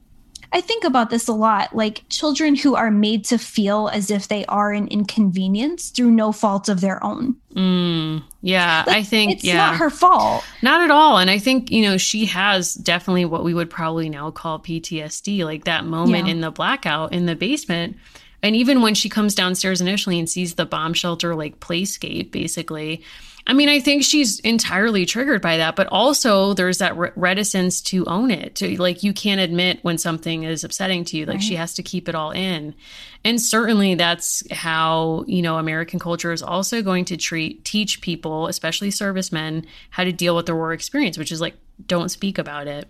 [0.54, 4.28] I think about this a lot like children who are made to feel as if
[4.28, 7.38] they are an inconvenience through no fault of their own.
[7.56, 9.56] Mm, yeah, like, I think it's yeah.
[9.56, 10.44] not her fault.
[10.62, 11.20] Not at all.
[11.20, 15.46] And I think, you know, she has definitely what we would probably now call PTSD,
[15.46, 16.34] like that moment yeah.
[16.34, 17.96] in the blackout in the basement.
[18.44, 23.04] And even when she comes downstairs initially and sees the bomb shelter like playscape, basically,
[23.48, 27.82] I mean, I think she's entirely triggered by that, but also there's that re- reticence
[27.82, 28.56] to own it.
[28.56, 31.26] To like, you can't admit when something is upsetting to you.
[31.26, 31.44] Like, right.
[31.44, 32.76] she has to keep it all in.
[33.24, 38.48] And certainly that's how, you know, American culture is also going to treat, teach people,
[38.48, 42.68] especially servicemen, how to deal with their war experience, which is like, don't speak about
[42.68, 42.88] it.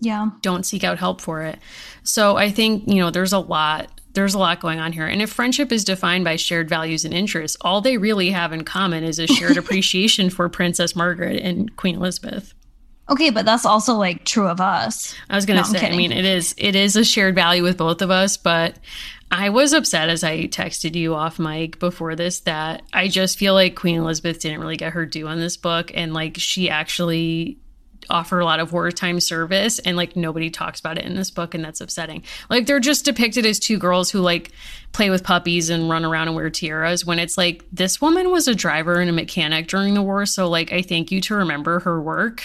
[0.00, 0.30] Yeah.
[0.42, 1.58] Don't seek out help for it.
[2.02, 5.06] So I think, you know, there's a lot there's a lot going on here.
[5.06, 8.64] And if friendship is defined by shared values and interests, all they really have in
[8.64, 12.54] common is a shared appreciation for Princess Margaret and Queen Elizabeth.
[13.08, 15.14] Okay, but that's also like true of us.
[15.30, 17.62] I was going to no, say, I mean, it is it is a shared value
[17.62, 18.78] with both of us, but
[19.30, 23.54] I was upset as I texted you off mic before this that I just feel
[23.54, 27.58] like Queen Elizabeth didn't really get her due on this book and like she actually
[28.10, 31.54] offer a lot of wartime service and like nobody talks about it in this book
[31.54, 32.22] and that's upsetting.
[32.50, 34.52] Like they're just depicted as two girls who like
[34.92, 38.48] play with puppies and run around and wear tiaras when it's like this woman was
[38.48, 41.80] a driver and a mechanic during the war so like i thank you to remember
[41.80, 42.42] her work.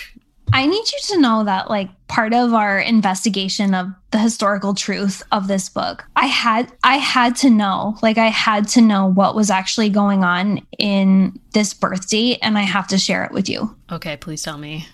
[0.54, 5.24] I need you to know that, like, part of our investigation of the historical truth
[5.32, 9.34] of this book, I had I had to know, like, I had to know what
[9.34, 13.48] was actually going on in this birth date, and I have to share it with
[13.48, 13.76] you.
[13.90, 14.88] Okay, please tell me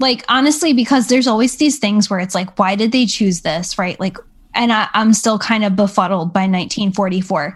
[0.00, 3.78] like honestly because there's always these things where it's like why did they choose this
[3.78, 4.00] right?
[4.00, 4.16] Like
[4.54, 7.54] and I, am still kind of befuddled by 1944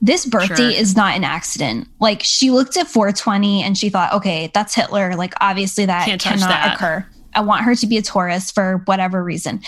[0.00, 0.80] this birthday sure.
[0.80, 1.88] is not an accident.
[1.98, 5.16] Like she looked at 420 and she thought okay that's hitler.
[5.16, 6.74] Like obviously that Can't cannot that.
[6.74, 7.06] occur.
[7.34, 9.60] I want her to be a taurus for whatever reason.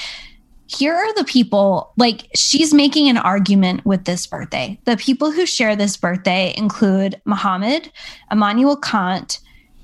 [0.68, 4.78] Here are the people like she's making an argument with this birthday.
[4.84, 7.90] The people who share this birthday include muhammad
[8.30, 9.40] immanuel kant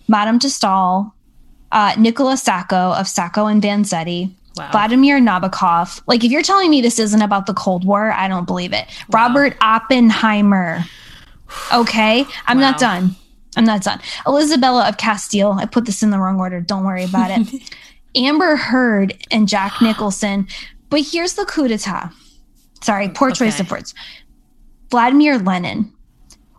[0.09, 1.15] madame de stael
[1.73, 4.71] uh, Nicola Sacco of Sacco and Vanzetti, Wow.
[4.71, 6.03] Vladimir Nabokov.
[6.07, 8.87] Like, if you're telling me this isn't about the Cold War, I don't believe it.
[9.09, 9.29] Wow.
[9.29, 10.85] Robert Oppenheimer.
[11.73, 12.71] Okay, I'm wow.
[12.71, 13.17] not done.
[13.57, 14.01] I'm not done.
[14.27, 15.53] Elizabeth of Castile.
[15.53, 16.61] I put this in the wrong order.
[16.61, 17.75] Don't worry about it.
[18.17, 20.49] Amber Heard and Jack Nicholson.
[20.91, 22.11] But here's the coup d'etat.
[22.83, 23.39] Sorry, poor okay.
[23.39, 23.95] choice of words.
[24.91, 25.93] Vladimir Lenin.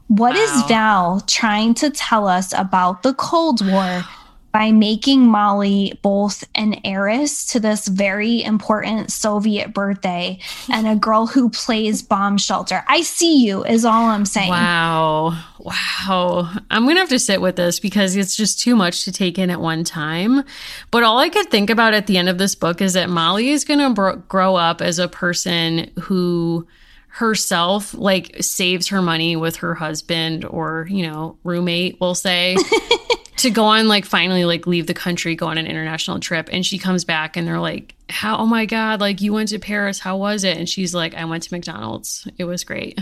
[0.08, 4.04] What is Val trying to tell us about the Cold War
[4.54, 10.38] by making Molly both an heiress to this very important Soviet birthday
[10.72, 12.86] and a girl who plays bomb shelter.
[12.88, 14.52] I see you, is all I'm saying.
[14.52, 15.44] Wow.
[15.60, 16.52] Wow.
[16.70, 19.40] I'm going to have to sit with this because it's just too much to take
[19.40, 20.44] in at one time.
[20.92, 23.50] But all I could think about at the end of this book is that Molly
[23.50, 26.68] is going to bro- grow up as a person who
[27.08, 32.58] herself like saves her money with her husband or you know roommate we'll say
[33.44, 36.66] to go on like finally like leave the country go on an international trip and
[36.66, 40.00] she comes back and they're like how oh my god like you went to paris
[40.00, 43.00] how was it and she's like i went to mcdonald's it was great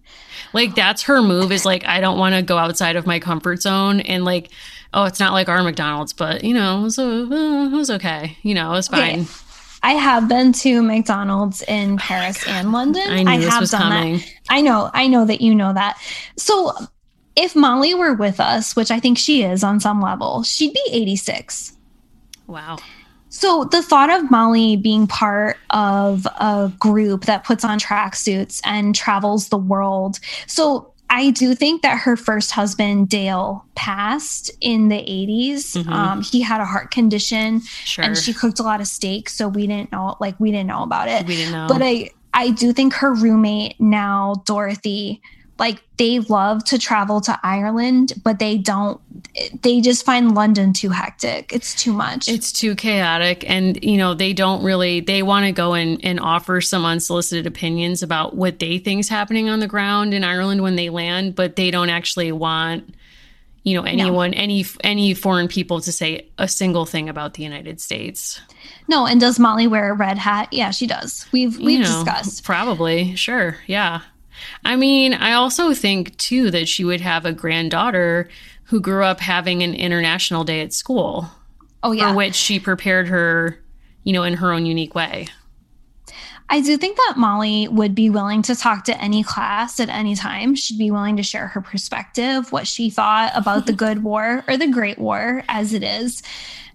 [0.52, 3.60] like that's her move is like i don't want to go outside of my comfort
[3.60, 4.50] zone and like
[4.94, 8.54] oh it's not like our mcdonald's but you know so uh, it was okay you
[8.54, 9.32] know it was fine okay.
[9.80, 13.08] I have been to McDonald's in oh Paris oh and London.
[13.08, 14.16] I knew I this was coming.
[14.16, 14.26] That.
[14.50, 15.96] I know, I know that you know that.
[16.36, 16.72] So
[17.36, 20.88] if Molly were with us, which I think she is on some level, she'd be
[20.90, 21.76] 86.
[22.46, 22.78] Wow.
[23.28, 28.94] So the thought of Molly being part of a group that puts on tracksuits and
[28.94, 30.18] travels the world.
[30.46, 35.76] So I do think that her first husband, Dale, passed in the 80s.
[35.76, 35.92] Mm-hmm.
[35.92, 38.04] Um, he had a heart condition sure.
[38.04, 39.28] and she cooked a lot of steak.
[39.28, 41.26] So we didn't know, like, we didn't know about it.
[41.26, 41.66] We didn't know.
[41.68, 45.22] But I, I do think her roommate now, Dorothy,
[45.58, 49.00] like they love to travel to Ireland, but they don't
[49.62, 51.52] they just find London too hectic.
[51.52, 52.28] It's too much.
[52.28, 53.48] It's too chaotic.
[53.48, 57.46] And, you know, they don't really, they want to go and, and offer some unsolicited
[57.46, 61.34] opinions about what they think is happening on the ground in Ireland when they land,
[61.34, 62.94] but they don't actually want,
[63.62, 64.38] you know, anyone, no.
[64.38, 68.40] any, any foreign people to say a single thing about the United States.
[68.88, 69.06] No.
[69.06, 70.48] And does Molly wear a red hat?
[70.52, 71.26] Yeah, she does.
[71.32, 72.44] We've, we've you know, discussed.
[72.44, 73.14] Probably.
[73.14, 73.56] Sure.
[73.66, 74.00] Yeah.
[74.64, 78.28] I mean, I also think too that she would have a granddaughter
[78.64, 81.30] who grew up having an international day at school.
[81.82, 82.10] Oh yeah.
[82.10, 83.58] For which she prepared her,
[84.04, 85.28] you know, in her own unique way.
[86.50, 90.14] I do think that Molly would be willing to talk to any class at any
[90.14, 90.54] time.
[90.54, 94.56] She'd be willing to share her perspective, what she thought about the good war or
[94.56, 96.22] the great war as it is.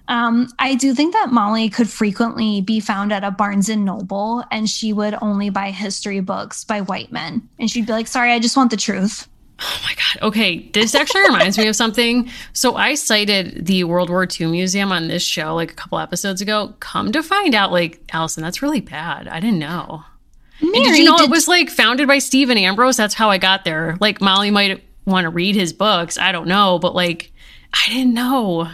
[0.08, 4.44] Um, I do think that Molly could frequently be found at a Barnes and Noble
[4.52, 7.48] and she would only buy history books by white men.
[7.60, 9.28] And she'd be like, sorry, I just want the truth.
[9.62, 10.28] Oh my God.
[10.28, 10.70] Okay.
[10.74, 12.30] This actually reminds me of something.
[12.52, 16.42] So I cited the World War II Museum on this show like a couple episodes
[16.42, 16.74] ago.
[16.82, 19.28] Come to find out, like, Allison, that's really bad.
[19.30, 20.04] I didn't know.
[20.62, 22.98] Mary, did you know did- it was like founded by Stephen Ambrose?
[22.98, 23.98] That's how I got there.
[24.02, 26.18] Like, Molly might want to read his books.
[26.18, 26.78] I don't know.
[26.80, 27.32] But like,
[27.74, 28.70] I didn't know.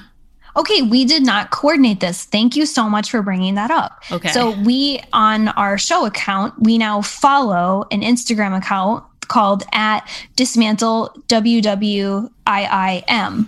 [0.60, 2.26] Okay, we did not coordinate this.
[2.26, 4.04] Thank you so much for bringing that up.
[4.12, 4.28] Okay.
[4.30, 10.02] So we on our show account, we now follow an Instagram account called at
[10.36, 12.30] dismantle wwiim.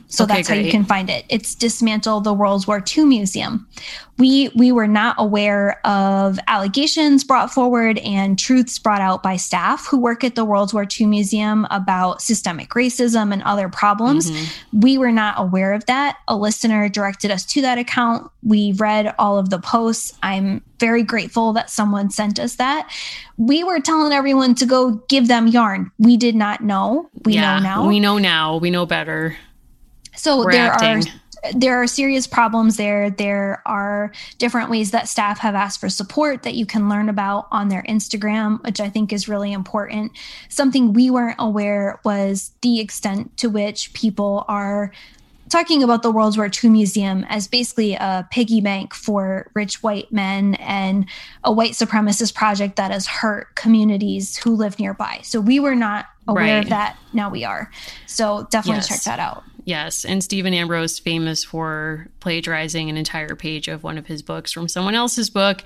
[0.07, 0.57] So okay, that's great.
[0.57, 1.25] how you can find it.
[1.27, 3.67] It's dismantle the World War II Museum
[4.21, 9.87] we we were not aware of allegations brought forward and truths brought out by staff
[9.87, 14.29] who work at the World War II Museum about systemic racism and other problems.
[14.29, 14.79] Mm-hmm.
[14.79, 16.19] We were not aware of that.
[16.27, 18.31] A listener directed us to that account.
[18.43, 20.15] We read all of the posts.
[20.21, 22.91] I'm very grateful that someone sent us that.
[23.37, 25.91] We were telling everyone to go give them yarn.
[25.97, 27.09] We did not know.
[27.23, 27.87] We yeah, know now.
[27.87, 28.57] We know now.
[28.57, 29.37] We know better.
[30.15, 31.07] So we're there acting.
[31.07, 31.21] are
[31.55, 33.09] there are serious problems there.
[33.09, 37.47] There are different ways that staff have asked for support that you can learn about
[37.51, 40.11] on their Instagram, which I think is really important.
[40.49, 44.91] Something we weren't aware was the extent to which people are
[45.51, 50.11] talking about the World War II Museum as basically a piggy bank for rich white
[50.11, 51.05] men and
[51.43, 55.19] a white supremacist project that has hurt communities who live nearby.
[55.23, 56.63] So we were not aware right.
[56.63, 56.97] of that.
[57.13, 57.69] Now we are.
[58.07, 58.87] So definitely yes.
[58.87, 59.43] check that out.
[59.63, 64.51] Yes, and Stephen Ambrose famous for plagiarizing an entire page of one of his books
[64.51, 65.63] from someone else's book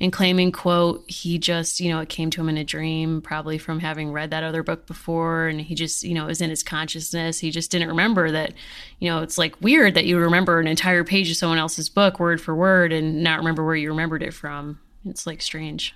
[0.00, 3.56] and claiming quote he just, you know, it came to him in a dream probably
[3.56, 6.50] from having read that other book before and he just, you know, it was in
[6.50, 7.38] his consciousness.
[7.38, 8.52] He just didn't remember that,
[8.98, 12.20] you know, it's like weird that you remember an entire page of someone else's book
[12.20, 14.78] word for word and not remember where you remembered it from.
[15.06, 15.94] It's like strange.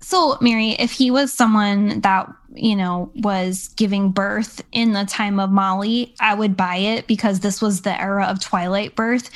[0.00, 5.38] So, Mary, if he was someone that, you know, was giving birth in the time
[5.38, 9.30] of Molly, I would buy it because this was the era of Twilight birth.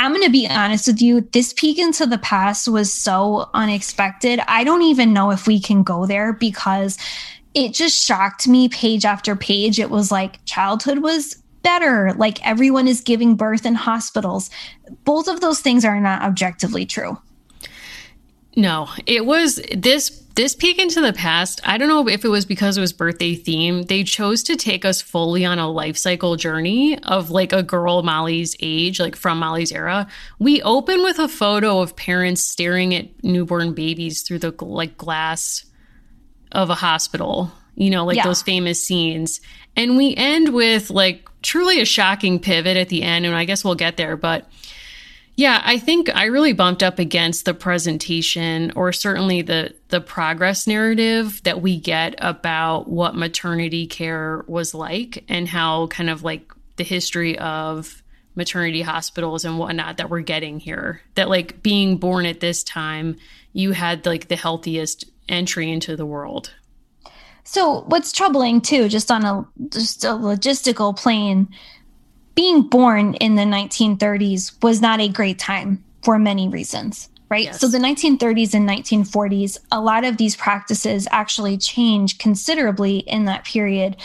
[0.00, 1.22] I'm going to be honest with you.
[1.32, 4.40] This peek into the past was so unexpected.
[4.46, 6.98] I don't even know if we can go there because
[7.54, 9.78] it just shocked me page after page.
[9.78, 12.12] It was like childhood was better.
[12.14, 14.50] Like everyone is giving birth in hospitals.
[15.04, 17.18] Both of those things are not objectively true.
[18.56, 21.60] No, it was this this peek into the past.
[21.64, 23.84] I don't know if it was because it was birthday theme.
[23.84, 28.02] They chose to take us fully on a life cycle journey of like a girl
[28.02, 30.06] Molly's age, like from Molly's era.
[30.38, 35.64] We open with a photo of parents staring at newborn babies through the like glass
[36.52, 37.50] of a hospital.
[37.74, 38.24] You know, like yeah.
[38.24, 39.40] those famous scenes.
[39.74, 43.64] And we end with like truly a shocking pivot at the end and I guess
[43.64, 44.48] we'll get there, but
[45.36, 50.66] yeah, I think I really bumped up against the presentation or certainly the the progress
[50.66, 56.52] narrative that we get about what maternity care was like and how kind of like
[56.76, 58.02] the history of
[58.34, 61.02] maternity hospitals and whatnot that we're getting here.
[61.16, 63.16] That like being born at this time,
[63.52, 66.52] you had like the healthiest entry into the world.
[67.44, 71.48] So what's troubling too, just on a just a logistical plane,
[72.36, 77.44] being born in the 1930s was not a great time for many reasons right?
[77.46, 77.60] Yes.
[77.60, 83.44] So the 1930s and 1940s, a lot of these practices actually changed considerably in that
[83.44, 83.96] period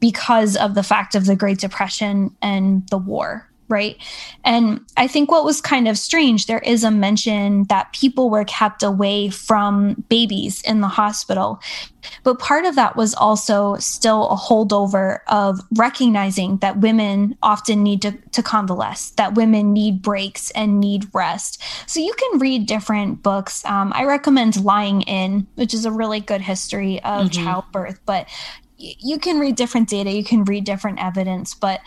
[0.00, 3.48] because of the fact of the Great Depression and the war.
[3.68, 3.96] Right?
[4.44, 8.44] And I think what was kind of strange, there is a mention that people were
[8.44, 11.60] kept away from babies in the hospital.
[12.22, 18.02] But part of that was also still a holdover of recognizing that women often need
[18.02, 21.60] to, to convalesce, that women need breaks and need rest.
[21.86, 23.64] So you can read different books.
[23.64, 27.44] Um, I recommend Lying In, which is a really good history of mm-hmm.
[27.44, 28.28] childbirth, but
[28.78, 31.80] you can read different data, you can read different evidence, but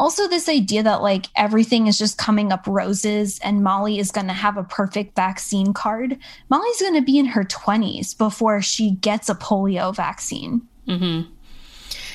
[0.00, 4.28] also this idea that like everything is just coming up roses and Molly is going
[4.28, 6.16] to have a perfect vaccine card.
[6.48, 10.62] Molly's going to be in her 20s before she gets a polio vaccine.
[10.88, 11.30] Mm-hmm.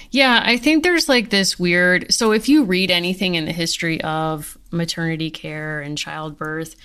[0.10, 2.12] Yeah, I think there's like this weird.
[2.12, 6.76] So if you read anything in the history of maternity care and childbirth,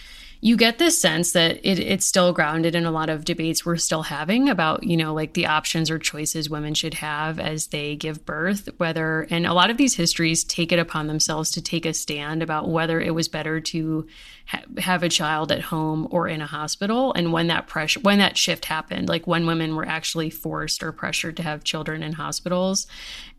[0.42, 3.76] you get this sense that it, it's still grounded in a lot of debates we're
[3.76, 7.94] still having about, you know, like the options or choices women should have as they
[7.94, 11.84] give birth, whether, and a lot of these histories take it upon themselves to take
[11.84, 14.06] a stand about whether it was better to
[14.46, 17.12] ha- have a child at home or in a hospital.
[17.14, 20.92] And when that pressure, when that shift happened, like when women were actually forced or
[20.92, 22.86] pressured to have children in hospitals.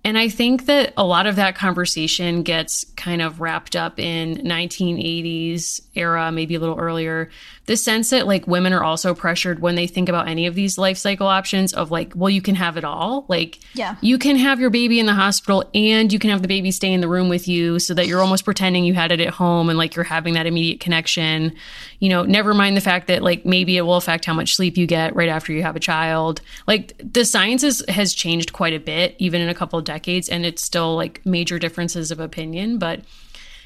[0.03, 4.37] And I think that a lot of that conversation gets kind of wrapped up in
[4.37, 7.29] 1980s era, maybe a little earlier.
[7.71, 10.77] The sense that like women are also pressured when they think about any of these
[10.77, 13.23] life cycle options of like, well, you can have it all.
[13.29, 16.49] Like, yeah, you can have your baby in the hospital and you can have the
[16.49, 19.21] baby stay in the room with you so that you're almost pretending you had it
[19.21, 21.53] at home and like you're having that immediate connection.
[21.99, 24.75] You know, never mind the fact that like maybe it will affect how much sleep
[24.75, 26.41] you get right after you have a child.
[26.67, 30.27] Like the science is, has changed quite a bit, even in a couple of decades
[30.27, 32.99] and it's still like major differences of opinion but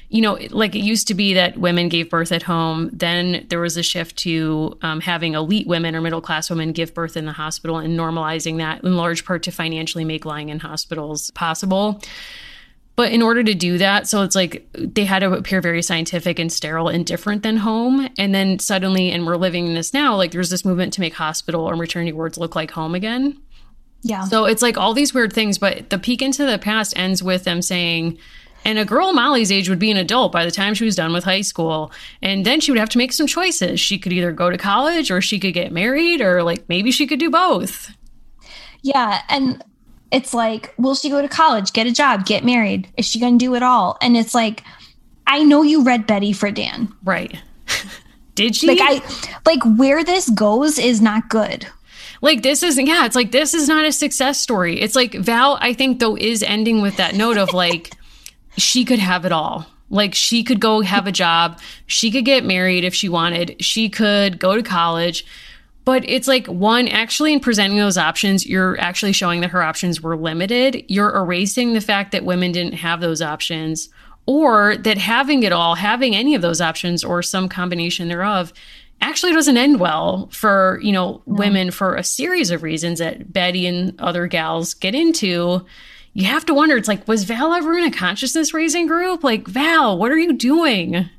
[0.08, 3.60] you know like it used to be that women gave birth at home then there
[3.60, 7.26] was a shift to um, having elite women or middle class women give birth in
[7.26, 12.00] the hospital and normalizing that in large part to financially make lying in hospitals possible
[12.96, 16.38] but in order to do that, so it's like they had to appear very scientific
[16.38, 18.08] and sterile and different than home.
[18.18, 21.12] And then suddenly, and we're living in this now, like there's this movement to make
[21.12, 23.38] hospital or maternity wards look like home again.
[24.00, 24.24] Yeah.
[24.24, 27.44] So it's like all these weird things, but the peek into the past ends with
[27.44, 28.18] them saying,
[28.66, 31.12] and a girl Molly's age would be an adult by the time she was done
[31.12, 31.92] with high school.
[32.20, 33.78] And then she would have to make some choices.
[33.78, 37.06] She could either go to college or she could get married or like maybe she
[37.06, 37.96] could do both.
[38.82, 39.22] Yeah.
[39.28, 39.62] And
[40.10, 42.88] it's like, will she go to college, get a job, get married?
[42.96, 43.98] Is she going to do it all?
[44.02, 44.64] And it's like,
[45.28, 46.92] I know you read Betty Friedan.
[47.04, 47.38] Right.
[48.34, 48.66] Did she?
[48.66, 49.00] Like I
[49.46, 51.68] like where this goes is not good.
[52.20, 54.80] Like this isn't yeah, it's like this is not a success story.
[54.80, 57.92] It's like Val, I think though, is ending with that note of like
[58.56, 59.66] she could have it all.
[59.88, 63.88] Like she could go have a job, she could get married if she wanted, she
[63.88, 65.24] could go to college.
[65.84, 70.02] But it's like one, actually, in presenting those options, you're actually showing that her options
[70.02, 70.84] were limited.
[70.88, 73.88] You're erasing the fact that women didn't have those options,
[74.26, 78.52] or that having it all, having any of those options or some combination thereof,
[79.00, 81.34] actually doesn't end well for you know no.
[81.38, 85.64] women for a series of reasons that Betty and other gals get into.
[86.16, 86.78] You have to wonder.
[86.78, 89.22] It's like, was Val ever in a consciousness raising group?
[89.22, 91.10] Like, Val, what are you doing?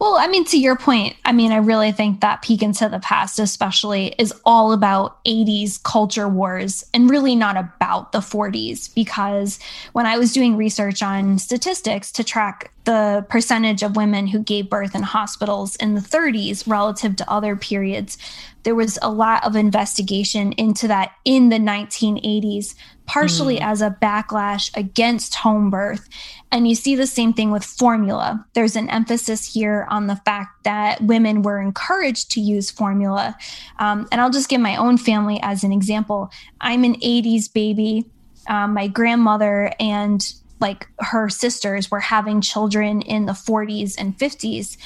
[0.00, 3.00] Well, I mean, to your point, I mean, I really think that Peek into the
[3.00, 8.94] Past, especially, is all about 80s culture wars and really not about the 40s.
[8.94, 9.58] Because
[9.94, 14.70] when I was doing research on statistics to track the percentage of women who gave
[14.70, 18.16] birth in hospitals in the 30s relative to other periods,
[18.62, 22.74] there was a lot of investigation into that in the 1980s,
[23.06, 23.62] partially mm.
[23.62, 26.08] as a backlash against home birth.
[26.52, 28.44] And you see the same thing with formula.
[28.54, 33.36] There's an emphasis here on the fact that women were encouraged to use formula.
[33.78, 36.30] Um, and I'll just give my own family as an example.
[36.60, 38.04] I'm an 80s baby.
[38.48, 44.76] Um, my grandmother and like her sisters were having children in the 40s and 50s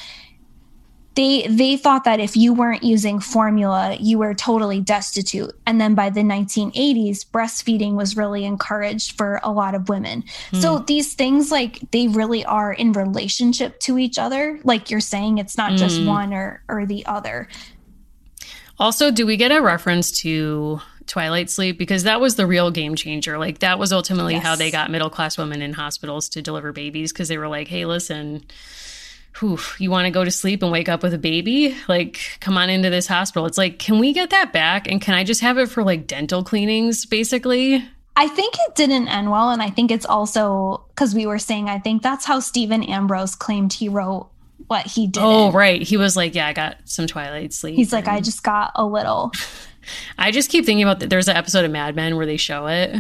[1.15, 5.95] they they thought that if you weren't using formula you were totally destitute and then
[5.95, 10.61] by the 1980s breastfeeding was really encouraged for a lot of women mm.
[10.61, 15.39] so these things like they really are in relationship to each other like you're saying
[15.39, 15.79] it's not mm.
[15.79, 16.07] just hmm.
[16.07, 17.49] one or or the other
[18.79, 22.95] also do we get a reference to twilight sleep because that was the real game
[22.95, 24.43] changer like that was ultimately yes.
[24.43, 27.69] how they got middle class women in hospitals to deliver babies because they were like
[27.69, 28.43] hey listen
[29.39, 31.77] whew, you want to go to sleep and wake up with a baby?
[31.89, 33.47] Like, come on into this hospital.
[33.47, 34.87] It's like, can we get that back?
[34.87, 37.85] And can I just have it for like dental cleanings, basically?
[38.17, 39.51] I think it didn't end well.
[39.51, 43.35] And I think it's also because we were saying, I think that's how Stephen Ambrose
[43.35, 44.29] claimed he wrote
[44.69, 45.23] what he did.
[45.23, 45.83] Oh, right.
[45.83, 47.75] He was like, yeah, I got some Twilight sleep.
[47.75, 49.33] He's like, I just got a little.
[50.19, 51.11] I just keep thinking about that.
[51.11, 52.97] There's an episode of Mad Men where they show it.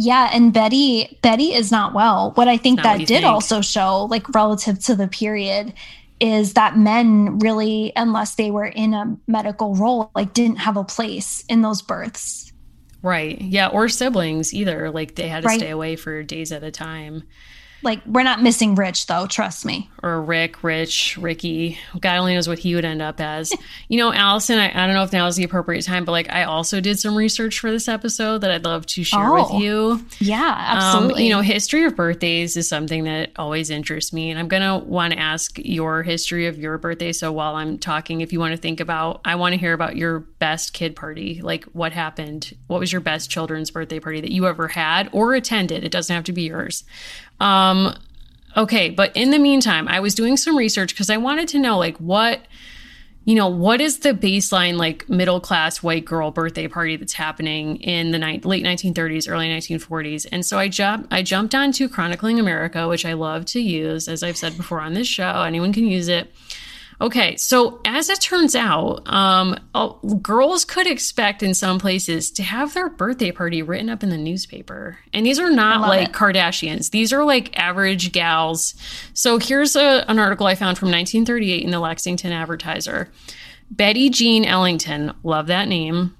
[0.00, 2.30] Yeah, and Betty Betty is not well.
[2.36, 3.24] What I think that did think.
[3.26, 5.74] also show, like relative to the period,
[6.20, 10.84] is that men really, unless they were in a medical role, like didn't have a
[10.84, 12.52] place in those births.
[13.02, 13.40] Right.
[13.40, 13.68] Yeah.
[13.68, 14.90] Or siblings either.
[14.92, 15.58] Like they had to Right.
[15.58, 17.24] stay away for days at a time.
[17.82, 19.90] Like we're not missing Rich though, trust me.
[20.02, 21.78] Or Rick, Rich, Ricky.
[22.00, 23.52] God only knows what he would end up as.
[23.88, 26.30] you know, Allison, I, I don't know if now is the appropriate time, but like
[26.30, 29.62] I also did some research for this episode that I'd love to share Oh, with
[29.62, 30.04] you.
[30.20, 31.24] Yeah, Um, absolutely.
[31.24, 34.30] you know, history of birthdays is something that always interests me.
[34.30, 37.12] And I'm going to want to ask your history of your birthday.
[37.12, 39.96] So while I'm talking, if you want to think about, I want to hear about
[39.96, 41.40] your best kid party.
[41.42, 42.54] Like what happened?
[42.68, 45.82] What was your best children's birthday party that you ever had or attended?
[45.84, 46.84] It doesn't have to be yours.
[47.40, 47.94] Um,
[48.56, 48.90] okay.
[48.90, 51.96] But in the meantime, I was doing some research because I wanted to know, like,
[51.98, 52.40] what
[53.28, 57.76] you know, what is the baseline like middle class white girl birthday party that's happening
[57.82, 60.26] in the ni- late 1930s, early 1940s?
[60.32, 64.22] And so I jumped I jumped onto Chronicling America, which I love to use, as
[64.22, 65.42] I've said before on this show.
[65.42, 66.32] Anyone can use it.
[67.00, 72.42] Okay, so as it turns out, um, uh, girls could expect in some places to
[72.42, 74.98] have their birthday party written up in the newspaper.
[75.12, 76.14] And these are not like it.
[76.14, 76.90] Kardashians.
[76.90, 78.74] These are like average gals.
[79.14, 83.12] So here's a, an article I found from 1938 in the Lexington Advertiser.
[83.70, 86.16] Betty Jean Ellington, love that name,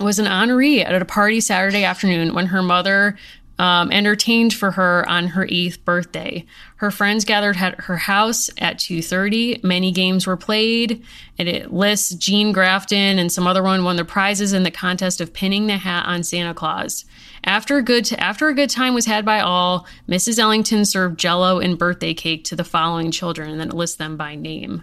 [0.00, 3.16] was an honoree at a party Saturday afternoon when her mother
[3.58, 6.44] um, entertained for her on her eighth birthday.
[6.76, 9.62] Her friends gathered at her house at 2:30.
[9.62, 11.02] Many games were played,
[11.38, 15.20] and it lists Jean Grafton and some other one won the prizes in the contest
[15.20, 17.04] of pinning the hat on Santa Claus.
[17.44, 20.38] After a good after a good time was had by all, Mrs.
[20.38, 24.16] Ellington served Jello and birthday cake to the following children, and then it lists them
[24.16, 24.82] by name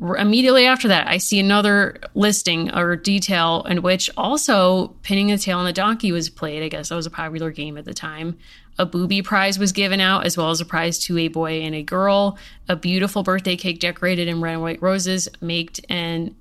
[0.00, 5.58] immediately after that, I see another listing or detail in which also pinning the tail
[5.58, 6.62] on the donkey was played.
[6.62, 8.38] I guess that was a popular game at the time.
[8.78, 11.74] A booby prize was given out, as well as a prize to a boy and
[11.74, 12.38] a girl.
[12.68, 16.34] A beautiful birthday cake decorated in red and white roses, made and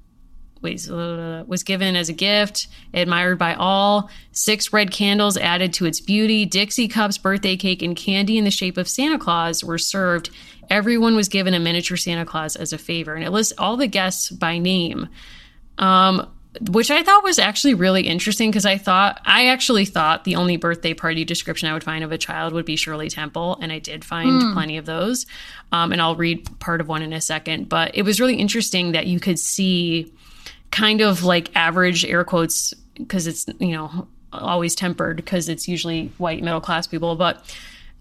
[0.61, 4.09] wait, was given as a gift, admired by all.
[4.31, 6.45] Six red candles added to its beauty.
[6.45, 10.29] Dixie cups, birthday cake, and candy in the shape of Santa Claus were served.
[10.69, 13.87] Everyone was given a miniature Santa Claus as a favor, and it lists all the
[13.87, 15.09] guests by name.
[15.77, 16.29] Um,
[16.71, 20.57] which I thought was actually really interesting because I thought I actually thought the only
[20.57, 23.79] birthday party description I would find of a child would be Shirley Temple, and I
[23.79, 25.27] did find plenty of those.
[25.71, 27.69] Um, and I'll read part of one in a second.
[27.69, 30.11] But it was really interesting that you could see
[30.71, 36.11] kind of like average air quotes because it's you know always tempered because it's usually
[36.17, 37.43] white middle class people, but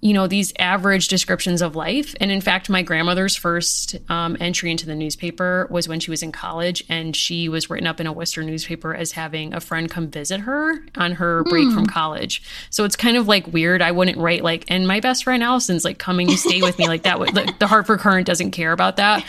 [0.01, 2.15] you know these average descriptions of life.
[2.21, 6.23] And in fact my grandmother's first um, entry into the newspaper was when she was
[6.23, 9.91] in college and she was written up in a Western newspaper as having a friend
[9.91, 12.43] come visit her on her break from college.
[12.71, 13.83] So it's kind of like weird.
[13.83, 16.87] I wouldn't write like and my best friend allison's like coming to stay with me
[16.87, 19.25] like that would like, the Hartford Courant doesn't care about that.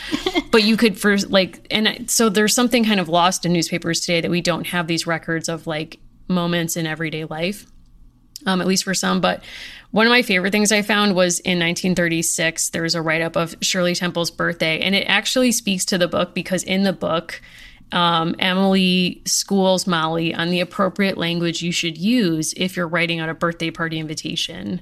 [0.52, 4.20] But you could for like and so there's something kind of lost in newspapers today
[4.20, 5.98] that we don't have these records of like
[6.28, 7.66] moments in everyday life
[8.46, 9.20] um, at least for some.
[9.20, 9.42] But
[9.90, 13.36] one of my favorite things I found was in 1936, there was a write up
[13.36, 14.80] of Shirley Temple's birthday.
[14.80, 17.40] And it actually speaks to the book because in the book,
[17.92, 23.28] um, Emily schools Molly on the appropriate language you should use if you're writing out
[23.28, 24.80] a birthday party invitation.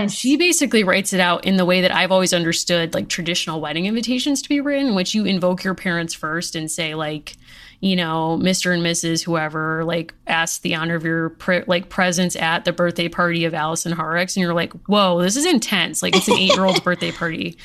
[0.00, 3.60] And she basically writes it out in the way that I've always understood like traditional
[3.60, 7.36] wedding invitations to be written, in which you invoke your parents first and say, like,
[7.80, 8.74] you know, Mr.
[8.74, 9.22] and Mrs.
[9.22, 13.54] whoever, like, ask the honor of your pre- like presence at the birthday party of
[13.54, 16.02] Allison Horrocks, and you're like, whoa, this is intense.
[16.02, 17.56] Like, it's an eight year old's birthday party.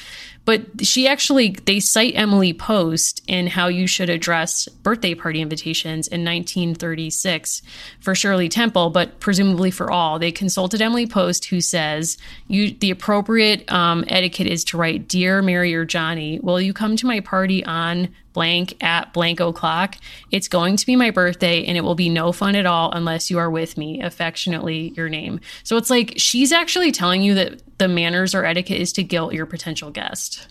[0.45, 6.07] But she actually, they cite Emily Post in how you should address birthday party invitations
[6.07, 7.61] in 1936
[8.02, 10.20] for Shirley Temple, but presumably for all.
[10.20, 12.18] They consulted Emily Post, who says,
[12.48, 16.98] "You the appropriate um, etiquette is to write, Dear Mary or Johnny, will you come
[16.98, 19.95] to my party on blank at blank o'clock?
[20.32, 23.32] It's going to be my birthday, and it will be no fun at all unless
[23.32, 24.02] you are with me.
[24.02, 28.80] Affectionately, your name." So it's like she's actually telling you that the manners or etiquette
[28.80, 30.48] is to guilt your potential guest.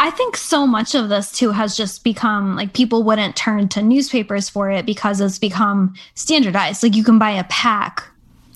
[0.00, 3.82] I think so much of this too has just become like people wouldn't turn to
[3.82, 6.82] newspapers for it because it's become standardized.
[6.82, 8.02] Like you can buy a pack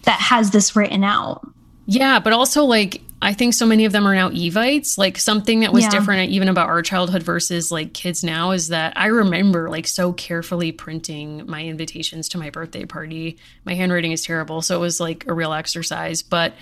[0.03, 1.47] that has this written out.
[1.87, 4.97] Yeah, but also like I think so many of them are now Evites.
[4.97, 5.91] Like something that was Yeah.
[5.91, 10.15] different even about our childhood versus like kids now is that I remember like so
[10.15, 13.37] carefully printing my invitations to my birthday party.
[13.67, 16.23] My handwriting is terrible, so it was like a real exercise.
[16.23, 16.55] But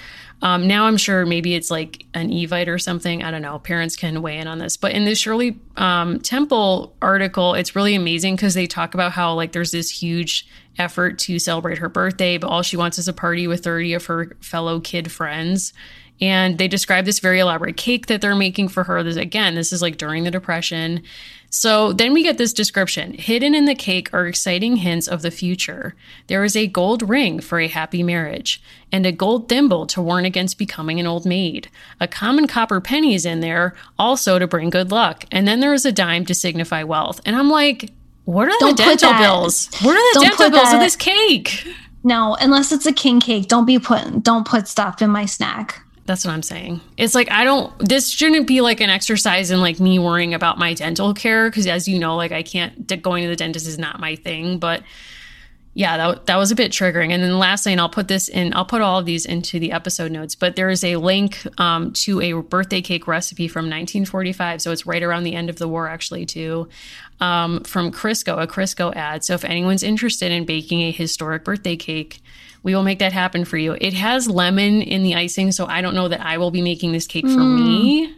[0.43, 3.23] um, now I'm sure maybe it's like an Evite or something.
[3.23, 3.61] I don't know.
[3.61, 4.77] Parents can weigh in on this.
[4.77, 9.35] But in this Shirley um, Temple article, it's really amazing because they talk about how
[9.35, 13.13] like there's this huge effort to celebrate her birthday, but all she wants is a
[13.13, 15.73] party with 30 of her fellow kid friends.
[16.21, 19.03] And they describe this very elaborate cake that they're making for her.
[19.03, 21.03] This, again, this is like during the Depression.
[21.51, 25.31] So then we get this description Hidden in the cake are exciting hints of the
[25.31, 25.95] future.
[26.27, 28.63] There is a gold ring for a happy marriage,
[28.93, 31.71] and a gold thimble to warn against becoming an old maid.
[32.01, 35.25] A common copper penny is in there, also to bring good luck.
[35.31, 37.21] And then there is a dime to signify wealth.
[37.25, 37.91] And I'm like,
[38.25, 39.71] what are Don't the dental bills?
[39.81, 41.67] What are the don't dental bills of this cake?
[42.05, 45.83] No, unless it's a king cake, don't be put don't put stuff in my snack.
[46.09, 46.81] That's what I'm saying.
[46.97, 47.71] It's like I don't.
[47.87, 51.67] This shouldn't be like an exercise in like me worrying about my dental care because,
[51.67, 52.87] as you know, like I can't.
[53.03, 54.59] Going to the dentist is not my thing.
[54.59, 54.83] But
[55.75, 57.13] yeah, that that was a bit triggering.
[57.13, 58.55] And then lastly, and I'll put this in.
[58.55, 60.35] I'll put all of these into the episode notes.
[60.35, 64.87] But there is a link um, to a birthday cake recipe from 1945, so it's
[64.87, 66.71] right around the end of the war, actually, too.
[67.21, 69.25] Um, from Crisco, a Crisco ad.
[69.25, 72.23] So if anyone's interested in baking a historic birthday cake,
[72.63, 73.77] we will make that happen for you.
[73.81, 76.93] It has lemon in the icing, so I don't know that I will be making
[76.93, 78.15] this cake for me.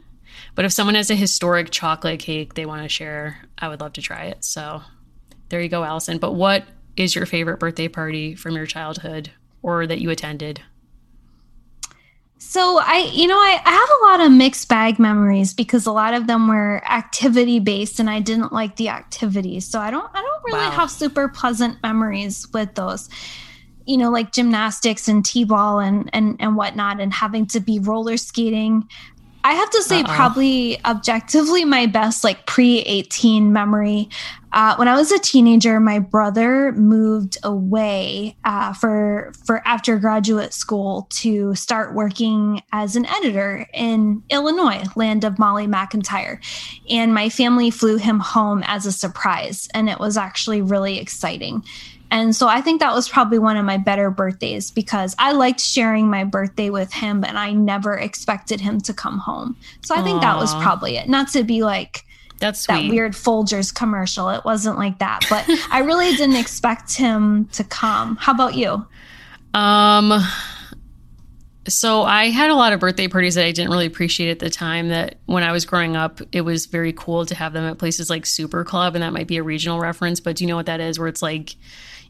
[0.54, 3.92] But if someone has a historic chocolate cake they want to share, I would love
[3.94, 4.44] to try it.
[4.44, 4.82] So
[5.48, 6.18] there you go, Allison.
[6.18, 6.64] But what
[6.96, 9.30] is your favorite birthday party from your childhood
[9.62, 10.60] or that you attended?
[12.38, 15.92] So I, you know, I, I have a lot of mixed bag memories because a
[15.92, 19.66] lot of them were activity based, and I didn't like the activities.
[19.66, 20.72] So I don't, I don't really Wow.
[20.72, 23.08] have super pleasant memories with those.
[23.86, 28.16] You know, like gymnastics and t-ball and and and whatnot, and having to be roller
[28.16, 28.88] skating.
[29.42, 30.14] I have to say, Uh-oh.
[30.14, 34.10] probably objectively, my best like pre 18 memory.
[34.52, 40.52] Uh, when I was a teenager, my brother moved away uh, for for after graduate
[40.52, 46.38] school to start working as an editor in Illinois, land of Molly McIntire,
[46.90, 51.64] and my family flew him home as a surprise, and it was actually really exciting.
[52.10, 55.60] And so I think that was probably one of my better birthdays because I liked
[55.60, 59.56] sharing my birthday with him, and I never expected him to come home.
[59.82, 61.08] So I think that was probably it.
[61.08, 62.04] Not to be like
[62.40, 64.28] That's that weird Folgers commercial.
[64.30, 68.16] It wasn't like that, but I really didn't expect him to come.
[68.16, 68.84] How about you?
[69.54, 70.20] Um,
[71.68, 74.50] so I had a lot of birthday parties that I didn't really appreciate at the
[74.50, 74.88] time.
[74.88, 78.10] That when I was growing up, it was very cool to have them at places
[78.10, 80.18] like Super Club, and that might be a regional reference.
[80.18, 80.98] But do you know what that is?
[80.98, 81.54] Where it's like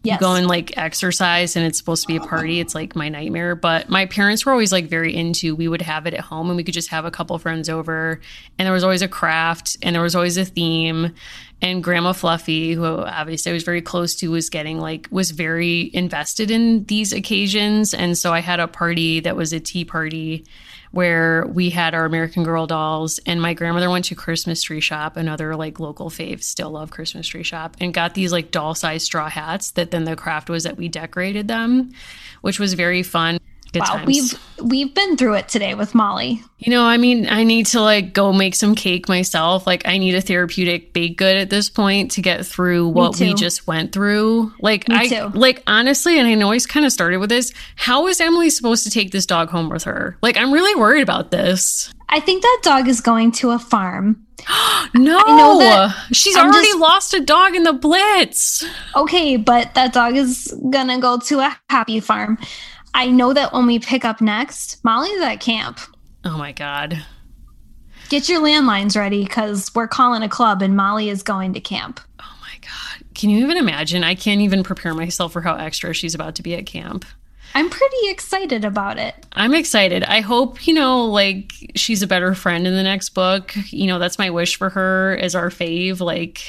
[0.02, 0.20] Yes.
[0.20, 2.58] you go and like exercise and it's supposed to be a party.
[2.58, 3.54] It's like my nightmare.
[3.54, 6.56] But my parents were always like very into we would have it at home and
[6.56, 8.20] we could just have a couple friends over
[8.58, 11.14] and there was always a craft and there was always a theme.
[11.62, 15.90] And Grandma Fluffy, who obviously I was very close to, was getting like was very
[15.92, 17.92] invested in these occasions.
[17.92, 20.46] And so I had a party that was a tea party
[20.90, 25.16] where we had our American Girl dolls, and my grandmother went to Christmas Tree Shop,
[25.16, 29.06] another like local fave, still love Christmas Tree Shop, and got these like doll sized
[29.06, 31.92] straw hats that then the craft was that we decorated them,
[32.40, 33.38] which was very fun.
[33.72, 34.06] Good Wow, times.
[34.06, 34.38] we've
[34.68, 36.42] we've been through it today with Molly.
[36.58, 39.64] You know, I mean, I need to like go make some cake myself.
[39.66, 43.32] Like, I need a therapeutic baked good at this point to get through what we
[43.34, 44.52] just went through.
[44.60, 45.28] Like, Me I too.
[45.34, 47.52] like honestly, and I know I kind of started with this.
[47.76, 50.18] How is Emily supposed to take this dog home with her?
[50.20, 51.92] Like, I'm really worried about this.
[52.08, 54.26] I think that dog is going to a farm.
[54.92, 58.64] No, she's I'm already just- lost a dog in the blitz.
[58.96, 62.38] Okay, but that dog is gonna go to a happy farm.
[62.94, 65.78] I know that when we pick up next, Molly's at camp.
[66.24, 67.02] Oh my god.
[68.08, 72.00] Get your landlines ready because we're calling a club and Molly is going to camp.
[72.18, 73.06] Oh my god.
[73.14, 74.02] Can you even imagine?
[74.02, 77.04] I can't even prepare myself for how extra she's about to be at camp.
[77.54, 79.26] I'm pretty excited about it.
[79.32, 80.04] I'm excited.
[80.04, 83.54] I hope, you know, like she's a better friend in the next book.
[83.70, 86.00] You know, that's my wish for her as our fave.
[86.00, 86.40] Like,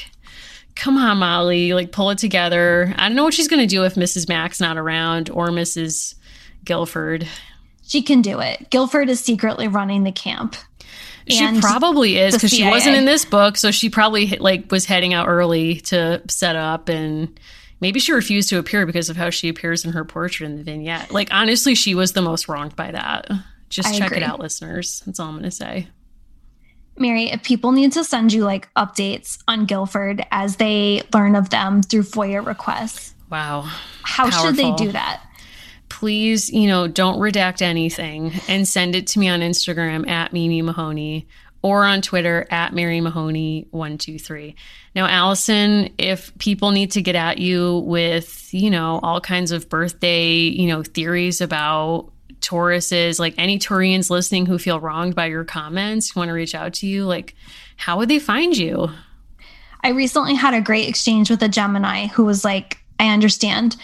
[0.76, 2.94] come on, Molly, like pull it together.
[2.98, 4.28] I don't know what she's going to do if Mrs.
[4.28, 6.14] Mack's not around or Mrs.
[6.64, 7.26] Gilford.
[7.84, 8.70] She can do it.
[8.70, 10.56] Gilford is secretly running the camp.
[11.28, 15.14] She probably is because she wasn't in this book, so she probably like was heading
[15.14, 17.38] out early to set up and
[17.80, 20.64] maybe she refused to appear because of how she appears in her portrait in the
[20.64, 21.12] vignette.
[21.12, 23.28] Like honestly, she was the most wronged by that.
[23.68, 24.18] Just I check agree.
[24.18, 25.02] it out, listeners.
[25.06, 25.88] That's all I'm going to say.
[26.98, 31.50] Mary, if people need to send you like updates on Gilford as they learn of
[31.50, 33.62] them through FOIA requests, Wow.
[34.02, 35.22] how should they do that?
[36.02, 40.60] Please, you know, don't redact anything and send it to me on Instagram at Mimi
[40.60, 41.28] Mahoney
[41.62, 44.56] or on Twitter at Mary Mahoney123.
[44.96, 49.68] Now, Allison, if people need to get at you with, you know, all kinds of
[49.68, 52.10] birthday, you know, theories about
[52.40, 56.74] Tauruses, like any Taurians listening who feel wronged by your comments, want to reach out
[56.74, 57.36] to you, like,
[57.76, 58.90] how would they find you?
[59.82, 63.76] I recently had a great exchange with a Gemini who was like, I understand.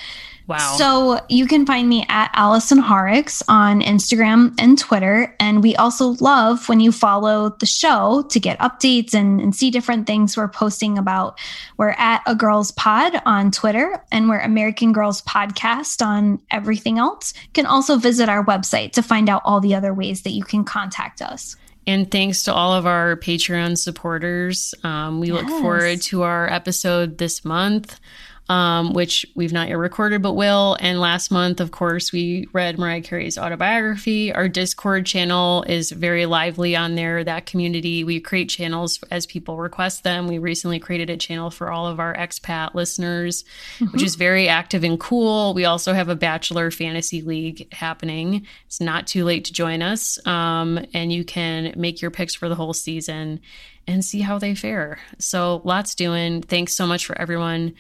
[0.49, 0.77] Wow.
[0.79, 5.37] So you can find me at Allison Horrocks on Instagram and Twitter.
[5.39, 9.70] And we also love when you follow the show to get updates and, and see
[9.70, 11.39] different things we're posting about.
[11.77, 17.35] We're at A Girls Pod on Twitter and we're American Girls Podcast on everything else.
[17.37, 20.45] You can also visit our website to find out all the other ways that you
[20.45, 21.57] can contact us.
[21.87, 24.75] And thanks to all of our Patreon supporters.
[24.83, 25.43] Um, we yes.
[25.43, 28.01] look forward to our episode this month
[28.49, 30.77] um, which we've not yet recorded but will.
[30.81, 34.33] And last month, of course, we read Mariah Carey's autobiography.
[34.33, 38.05] Our Discord channel is very lively on there, that community.
[38.05, 40.29] We create channels as people request them.
[40.29, 43.45] We recently created a channel for all of our expat listeners,
[43.79, 43.93] mm-hmm.
[43.93, 45.53] which is very active and cool.
[45.53, 48.47] We also have a Bachelor Fantasy League happening.
[48.66, 50.25] It's not too late to join us.
[50.27, 53.41] Um, and you can make your picks for the whole season
[53.87, 55.01] and see how they fare.
[55.19, 56.43] So, lots doing.
[56.43, 57.75] Thanks so much for everyone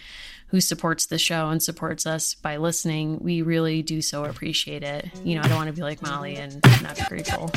[0.48, 3.18] who supports the show and supports us by listening.
[3.20, 5.06] We really do so appreciate it.
[5.24, 7.50] You know, I don't want to be like Molly and not be grateful.